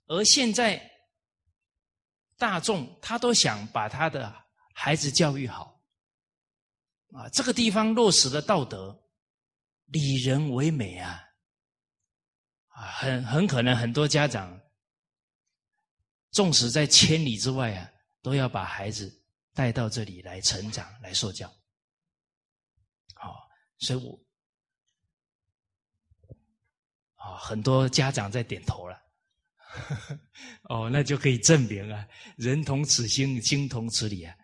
[0.05, 0.79] 而现在
[2.37, 4.31] 大众他都想把他的
[4.75, 5.81] 孩子教育好
[7.11, 8.95] 啊，这个地方落实了道德，
[9.87, 11.19] 礼人为美啊
[12.67, 14.60] 啊，很很可能很多家长。
[16.31, 17.91] 纵使在千里之外啊，
[18.21, 19.13] 都要把孩子
[19.53, 21.47] 带到这里来成长、来受教。
[23.15, 23.35] 好，
[23.79, 24.17] 所以我
[27.15, 28.97] 啊，很多家长在点头了。
[30.69, 34.35] 哦，那就可以证明啊，人同此心，心同此理啊。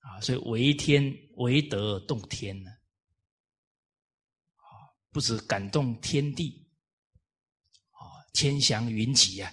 [0.00, 2.70] 啊，所以为天为德动天呢。
[4.56, 4.64] 啊，
[5.10, 6.66] 不止感动天地，
[7.90, 8.00] 啊，
[8.32, 9.52] 天祥云集啊。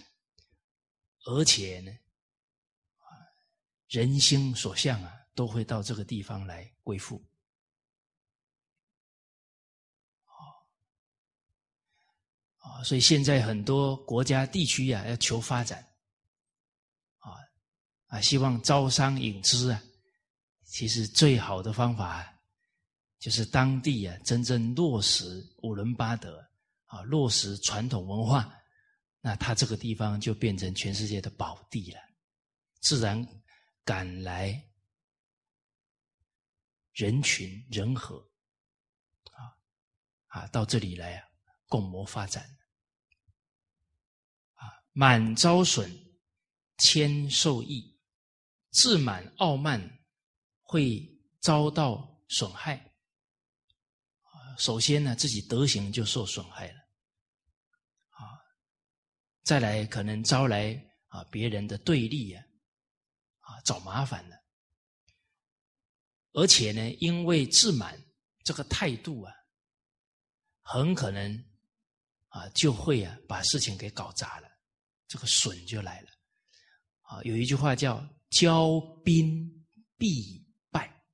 [1.25, 1.91] 而且呢，
[2.97, 3.07] 啊，
[3.87, 7.23] 人心所向啊，都会到这个地方来归附。
[12.57, 15.79] 啊，所以现在很多国家地区啊，要求发展，
[17.19, 17.31] 啊
[18.07, 19.81] 啊，希望招商引资啊，
[20.63, 22.33] 其实最好的方法啊
[23.19, 26.45] 就是当地啊，真正落实五伦八德
[26.85, 28.53] 啊，落实传统文化。
[29.25, 31.99] 那他这个地方就变成全世界的宝地了，
[32.81, 33.25] 自然
[33.85, 34.69] 赶来
[36.91, 38.17] 人群人和，
[39.31, 39.55] 啊
[40.27, 41.25] 啊，到这里来啊，
[41.69, 42.43] 共谋发展，
[44.55, 45.89] 啊，满招损，
[46.77, 47.97] 谦受益，
[48.71, 50.03] 自满傲慢
[50.63, 51.01] 会
[51.39, 52.93] 遭到损害，
[54.57, 56.82] 首先呢，自己德行就受损害了。
[59.43, 60.73] 再来可能招来
[61.07, 62.43] 啊别人的对立呀，
[63.39, 64.41] 啊找麻烦了，
[66.31, 68.01] 而且呢，因为自满
[68.43, 69.33] 这个态度啊，
[70.61, 71.45] 很可能
[72.29, 74.49] 啊就会啊把事情给搞砸了，
[75.07, 76.09] 这个损就来了。
[77.01, 78.01] 啊，有一句话叫
[78.31, 79.67] “骄兵
[79.97, 80.41] 必
[80.71, 81.05] 败”，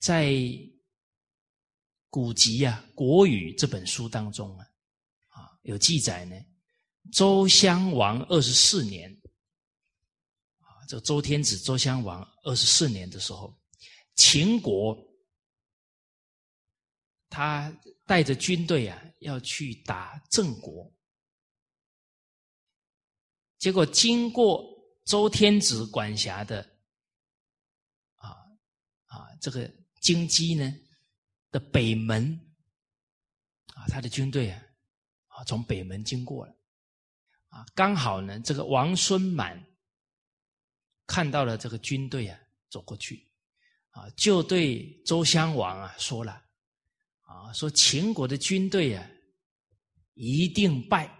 [0.00, 0.32] 在。
[2.10, 4.66] 古籍啊，《国语》这本书当中啊，
[5.28, 6.34] 啊有记载呢。
[7.12, 9.10] 周襄王二十四年，
[10.58, 13.56] 啊，这周天子周襄王二十四年的时候，
[14.16, 14.98] 秦国
[17.28, 17.72] 他
[18.06, 20.92] 带着军队啊要去打郑国，
[23.58, 24.64] 结果经过
[25.04, 26.60] 周天子管辖的
[28.16, 28.30] 啊
[29.06, 30.76] 啊这个京畿呢。
[31.50, 32.38] 的北门
[33.74, 34.62] 啊，他的军队啊，
[35.28, 36.54] 啊，从北门经过了，
[37.48, 39.64] 啊，刚好呢，这个王孙满
[41.06, 43.28] 看到了这个军队啊，走过去，
[43.90, 46.32] 啊，就对周襄王啊说了，
[47.22, 49.10] 啊，说秦国的军队啊，
[50.14, 51.12] 一定败，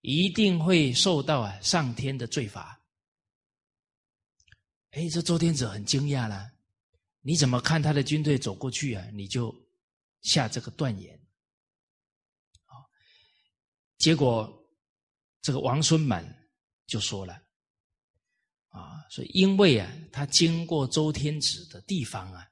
[0.00, 2.80] 一定会受到啊上天的罪罚。
[4.90, 6.51] 哎，这周天子很惊讶了。
[7.24, 9.08] 你怎么看他的军队走过去啊？
[9.12, 9.54] 你就
[10.22, 11.14] 下这个断言，
[12.64, 12.82] 啊，
[13.96, 14.68] 结果
[15.40, 16.50] 这个王孙满
[16.84, 17.34] 就说了，
[18.70, 22.50] 啊，说因为啊，他经过周天子的地方啊，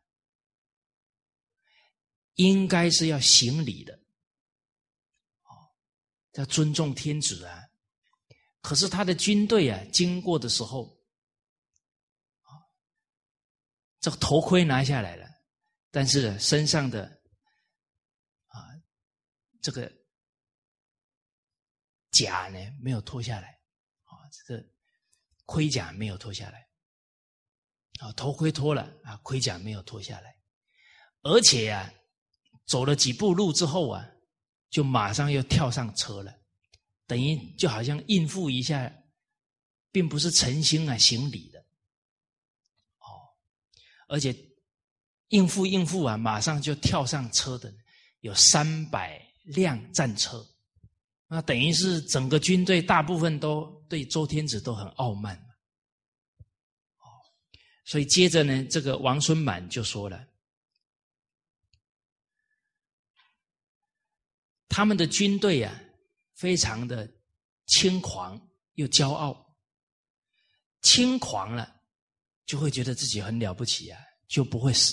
[2.34, 3.92] 应该是要行礼的，
[5.42, 5.51] 哦，
[6.34, 7.60] 要尊重天子啊，
[8.60, 10.99] 可是他的军队啊，经过的时候。
[14.01, 15.28] 这个头盔拿下来了，
[15.90, 17.05] 但是身上的
[18.47, 18.64] 啊，
[19.60, 19.93] 这个
[22.10, 23.48] 甲呢没有脱下来，
[24.05, 24.64] 啊，这个
[25.44, 26.66] 盔甲没有脱下来，
[28.01, 30.35] 啊，头盔脱了啊，盔甲没有脱下来，
[31.22, 31.93] 而且啊，
[32.64, 34.09] 走了几步路之后啊，
[34.70, 36.35] 就马上又跳上车了，
[37.06, 38.90] 等于就好像应付一下，
[39.93, 41.59] 并不是诚心啊行礼的。
[44.10, 44.34] 而且
[45.28, 47.72] 应付应付啊，马上就跳上车的
[48.20, 50.44] 有三百辆战车
[51.28, 55.36] 那等于是整个军队大部分都对周天子都很傲慢。
[56.98, 57.06] 哦，
[57.84, 60.26] 所以接着呢，这个王孙满就说了，
[64.68, 65.80] 他们的军队啊，
[66.34, 67.08] 非常的
[67.66, 69.56] 轻狂又骄傲，
[70.82, 71.80] 轻狂了。
[72.51, 74.93] 就会觉得自己很了不起啊，就不会深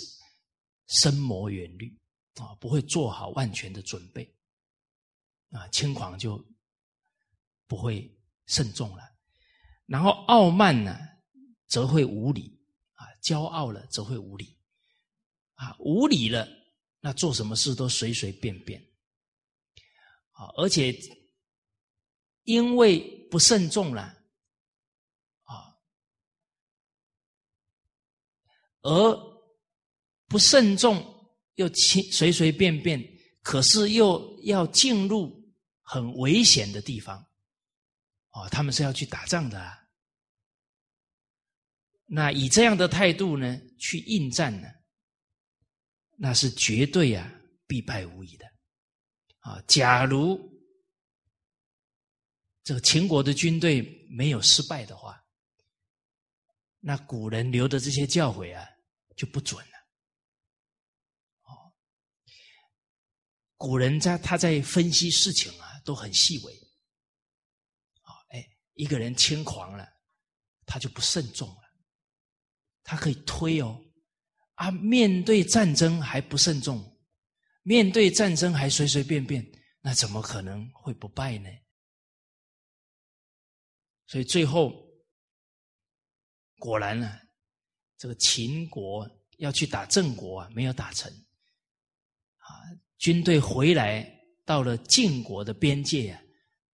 [0.86, 1.92] 深谋远虑
[2.36, 4.32] 啊，不会做好万全的准备
[5.50, 6.38] 啊，轻狂就
[7.66, 8.16] 不会
[8.46, 9.02] 慎重了。
[9.88, 11.00] 然后傲慢呢，
[11.66, 12.62] 则会无礼
[12.94, 14.56] 啊，骄傲了则会无礼
[15.56, 16.48] 啊，无礼了，
[17.00, 18.80] 那做什么事都随随便便
[20.34, 20.96] 啊，而且
[22.44, 23.00] 因为
[23.32, 24.16] 不慎重了。
[28.88, 29.18] 而
[30.30, 30.96] 不慎重，
[31.56, 32.98] 又轻随随便便，
[33.42, 35.30] 可是又要进入
[35.82, 37.22] 很危险的地方，
[38.32, 39.78] 哦，他们是要去打仗的啊。
[42.06, 44.70] 那以这样的态度呢，去应战呢，
[46.16, 47.30] 那是绝对啊
[47.68, 48.46] 必败无疑的
[49.40, 49.62] 啊。
[49.68, 50.40] 假如
[52.64, 55.22] 这个秦国的军队没有失败的话，
[56.80, 58.66] 那古人留的这些教诲啊。
[59.18, 59.78] 就不准了。
[61.42, 61.74] 哦，
[63.58, 66.54] 古人在他在分析事情啊，都很细微。
[68.04, 69.86] 啊，哎，一个人轻狂了，
[70.68, 71.64] 他就不慎重了。
[72.84, 73.84] 他可以推哦，
[74.54, 76.98] 啊，面对战争还不慎重，
[77.64, 79.44] 面对战争还随随便便，
[79.82, 81.50] 那怎么可能会不败呢？
[84.06, 84.72] 所以最后
[86.60, 87.27] 果然呢。
[87.98, 91.12] 这个秦国要去打郑国啊，没有打成，
[92.38, 92.48] 啊，
[92.98, 94.08] 军队回来
[94.46, 96.22] 到了晋国的边界啊，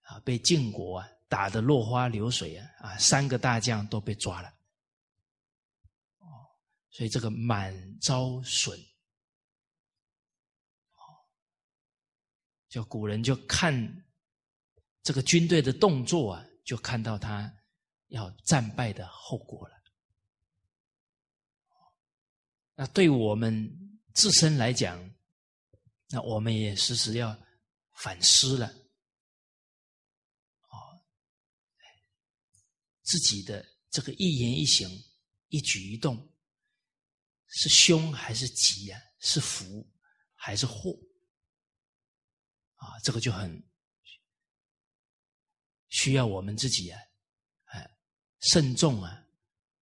[0.02, 4.50] 啊，被晋国啊打得落花流水啊，啊，三个大将都被抓了，
[6.20, 6.28] 哦，
[6.92, 8.78] 所以这个满招损，
[10.92, 11.00] 哦，
[12.68, 13.74] 就古人就看
[15.02, 17.50] 这个军队的动作啊，就看到他
[18.08, 19.83] 要战败的后果了。
[22.76, 25.00] 那对我们自身来讲，
[26.10, 27.40] 那我们也时时要
[27.94, 28.68] 反思了，
[30.70, 31.02] 哦，
[33.04, 34.90] 自己的这个一言一行、
[35.50, 36.32] 一举一动，
[37.48, 39.02] 是凶还是吉呀？
[39.20, 39.90] 是福
[40.36, 40.92] 还是祸？
[42.76, 43.64] 啊，这个就很
[45.90, 47.00] 需要我们自己啊，
[47.66, 47.98] 哎，
[48.42, 49.26] 慎重啊，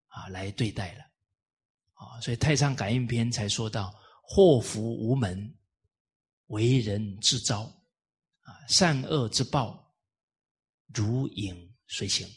[0.07, 1.10] 啊，来对待了。
[2.01, 3.93] 啊，所以《太上感应篇》才说到
[4.25, 5.55] ：“祸福无门，
[6.47, 7.61] 为人自招。
[8.41, 9.93] 啊，善恶之报，
[10.87, 12.27] 如影随形。”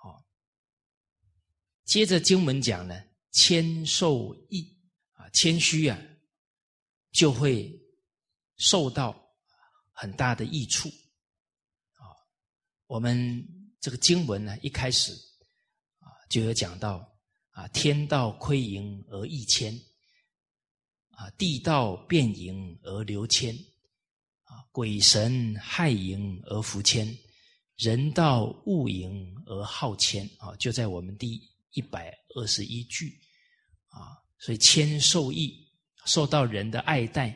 [0.00, 0.24] 好，
[1.84, 3.02] 接着经文讲呢，
[3.32, 4.80] 谦受益
[5.14, 5.98] 啊，谦虚啊，
[7.10, 7.68] 就会
[8.58, 9.12] 受到
[9.90, 10.88] 很大的益处。
[10.88, 12.06] 啊，
[12.86, 13.44] 我们
[13.80, 15.12] 这个经文呢，一开始
[15.98, 17.11] 啊，就有讲到。
[17.52, 19.78] 啊，天道亏盈而益谦，
[21.10, 23.54] 啊，地道变盈而流谦，
[24.44, 27.14] 啊，鬼神害盈而福谦，
[27.76, 31.38] 人道恶盈而好谦，啊，就在我们第
[31.72, 33.20] 一百二十一句，
[33.88, 35.70] 啊，所以谦受益，
[36.06, 37.28] 受到人的爱戴，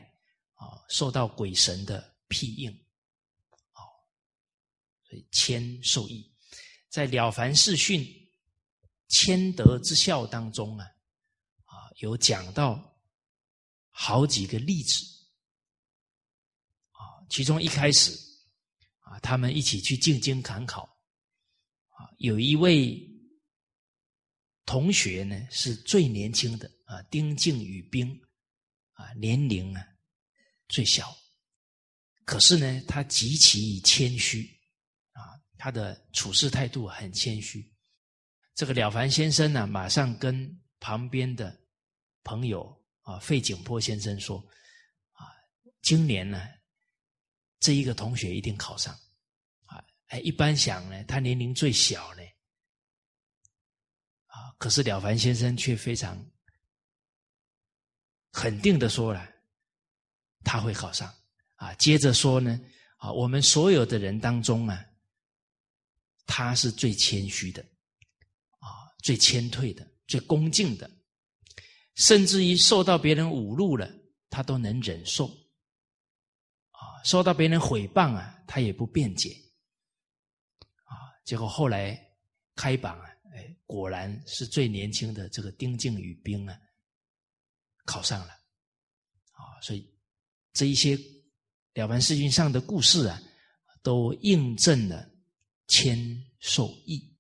[0.54, 2.70] 啊，受到鬼神的庇应，
[3.72, 3.84] 啊，
[5.10, 6.26] 所以谦受益，
[6.88, 8.02] 在了凡四训。
[9.08, 10.84] 谦德之孝当中啊，
[11.64, 12.98] 啊，有讲到
[13.90, 15.04] 好几个例子。
[16.90, 17.00] 啊，
[17.30, 18.10] 其中一开始
[19.00, 20.82] 啊，他们一起去进京赶考。
[21.88, 23.00] 啊，有一位
[24.64, 28.08] 同学呢是最年轻的啊，丁敬宇兵
[28.92, 29.82] 啊，年龄啊
[30.68, 31.16] 最小，
[32.24, 34.42] 可是呢，他极其谦虚
[35.12, 37.72] 啊，他的处事态度很谦虚。
[38.56, 41.54] 这个了凡先生呢，马上跟旁边的
[42.24, 44.38] 朋友啊，费景坡先生说
[45.12, 45.28] ：“啊，
[45.82, 46.42] 今年呢，
[47.60, 48.98] 这一个同学一定考上。”
[49.68, 52.22] 啊，哎，一般想呢，他年龄最小呢，
[54.28, 56.18] 啊，可是了凡先生却非常
[58.32, 59.30] 肯定的说了，
[60.44, 61.14] 他会考上。
[61.56, 62.58] 啊，接着说呢，
[62.96, 64.82] 啊，我们所有的人当中啊，
[66.24, 67.62] 他是最谦虚的。
[69.06, 70.90] 最谦退的、最恭敬的，
[71.94, 73.88] 甚至于受到别人侮辱了，
[74.28, 75.26] 他都能忍受。
[76.72, 79.30] 啊，受到别人诽谤啊，他也不辩解，
[80.82, 80.90] 啊，
[81.24, 81.96] 结果后来
[82.56, 86.58] 开榜啊，哎，果然是最年轻的这个丁敬宇兵啊，
[87.84, 88.32] 考上了，
[89.30, 89.88] 啊，所以
[90.52, 90.98] 这一些
[91.74, 93.22] 了凡四训上的故事啊，
[93.84, 95.08] 都印证了
[95.68, 95.96] 谦
[96.40, 97.15] 受益。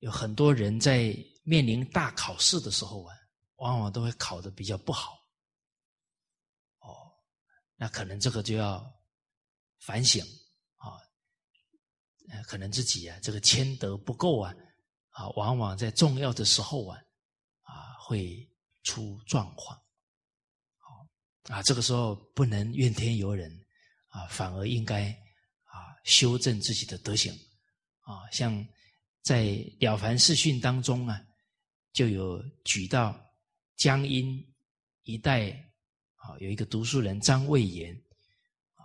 [0.00, 1.12] 有很多人在
[1.42, 3.16] 面临大考试的时候啊，
[3.56, 5.18] 往往都会考的比较不好。
[6.78, 7.12] 哦，
[7.74, 8.88] 那可能这个就要
[9.80, 10.24] 反省
[10.76, 11.02] 啊，
[12.46, 14.54] 可能自己啊这个谦德不够啊，
[15.10, 17.00] 啊，往往在重要的时候啊，
[17.62, 18.48] 啊会
[18.84, 19.76] 出状况。
[20.76, 21.08] 好
[21.54, 23.50] 啊，这个时候不能怨天尤人
[24.10, 25.10] 啊，反而应该
[25.64, 27.32] 啊修正自己的德行
[28.02, 28.64] 啊，像。
[29.28, 29.44] 在
[29.78, 31.22] 《了凡四训》当中啊，
[31.92, 33.14] 就有举到
[33.76, 34.42] 江阴
[35.02, 35.50] 一带
[36.14, 37.94] 啊，有一个读书人张魏言
[38.72, 38.80] 啊，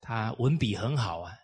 [0.00, 1.36] 他文笔很好啊，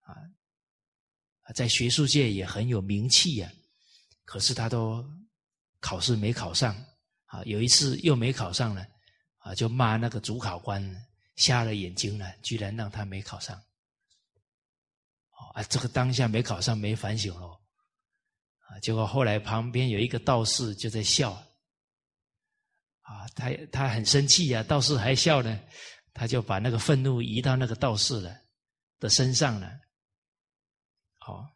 [0.00, 3.52] 啊，在学术界也很有名气呀。
[4.24, 5.04] 可是他都
[5.78, 6.74] 考试没考上
[7.26, 8.86] 啊，有一次又没考上了
[9.36, 10.82] 啊，就骂那个主考官
[11.36, 13.54] 瞎了眼睛了，居然让他没考上。
[15.52, 17.61] 啊，这个当下没考上，没反省喽。
[18.80, 21.32] 结果后来旁边有一个道士就在笑，
[23.02, 25.60] 啊，他他很生气呀，道士还笑呢，
[26.12, 28.36] 他就把那个愤怒移到那个道士了
[28.98, 29.70] 的身上了，
[31.18, 31.48] 好，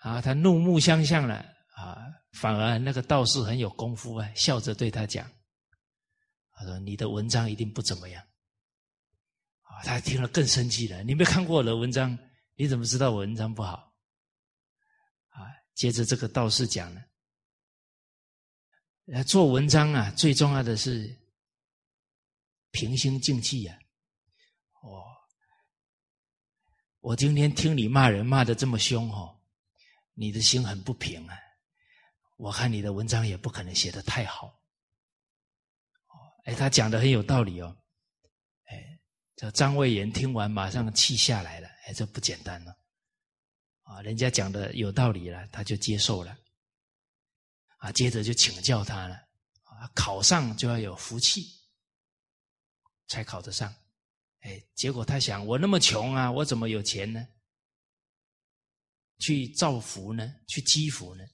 [0.00, 1.34] 啊，他怒目相向了，
[1.74, 5.30] 啊，反而那个道士很有功夫啊，笑着对他讲，
[6.52, 8.22] 他说：“你的文章一定不怎么样。”
[9.62, 12.16] 啊，他听了更生气了，你没看过我的文章，
[12.54, 13.92] 你怎么知道我文章不好？
[15.76, 17.04] 接着这个道士讲了，
[19.24, 21.14] 做文章啊，最重要的是
[22.70, 23.78] 平心静气呀。
[24.80, 25.04] 哦，
[27.00, 29.38] 我今天听你骂人骂的这么凶哦，
[30.14, 31.36] 你的心很不平啊。
[32.38, 34.58] 我看你的文章也不可能写的太好。
[36.46, 37.76] 哎，他讲的很有道理哦。
[38.64, 38.98] 哎，
[39.36, 41.68] 这张魏言听完马上气下来了。
[41.84, 42.74] 哎，这不简单了。
[43.86, 46.36] 啊人家讲的有道理了，他就接受了。
[47.78, 49.14] 啊，接着就请教他了。
[49.62, 51.46] 啊，考上就要有福气，
[53.06, 53.72] 才考得上。
[54.40, 57.26] 哎，结果他想，我那么穷啊，我怎么有钱呢？
[59.18, 60.34] 去造福呢？
[60.48, 61.24] 去积福呢？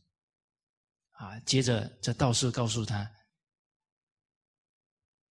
[1.13, 3.11] 啊，接着这道士告诉他，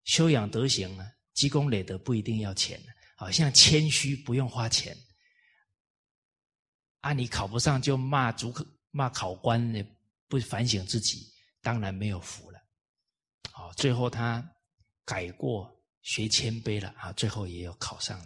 [0.06, 2.82] 修养德行啊，积功累德不一定要钱，
[3.18, 4.96] 好像谦虚不用花钱。
[7.02, 9.62] 啊，你考不上就骂主考骂考官，
[10.28, 11.32] 不反省自己，
[11.62, 12.62] 当然没有福了。
[13.52, 14.46] 好，最后他
[15.06, 18.20] 改过学谦卑了啊，最后也有考上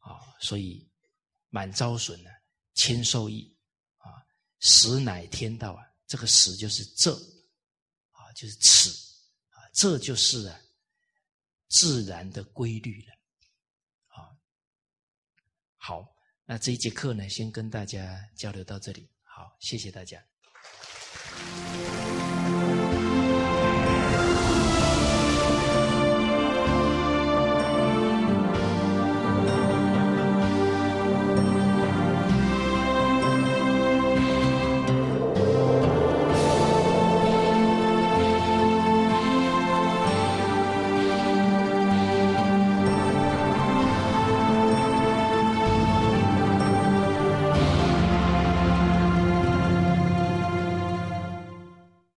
[0.00, 0.86] 啊，所以
[1.48, 2.30] 满招损呢，
[2.74, 3.56] 谦受益
[3.96, 4.20] 啊，
[4.60, 5.82] 实乃天道啊。
[6.06, 7.12] 这个实就是这
[8.10, 8.90] 啊，就是此
[9.50, 10.60] 啊，这就是啊
[11.68, 13.14] 自然的规律了。
[14.08, 14.36] 啊，
[15.76, 16.17] 好。
[16.50, 19.10] 那这一节课呢，先跟大家交流到这里。
[19.22, 20.18] 好，谢谢大家。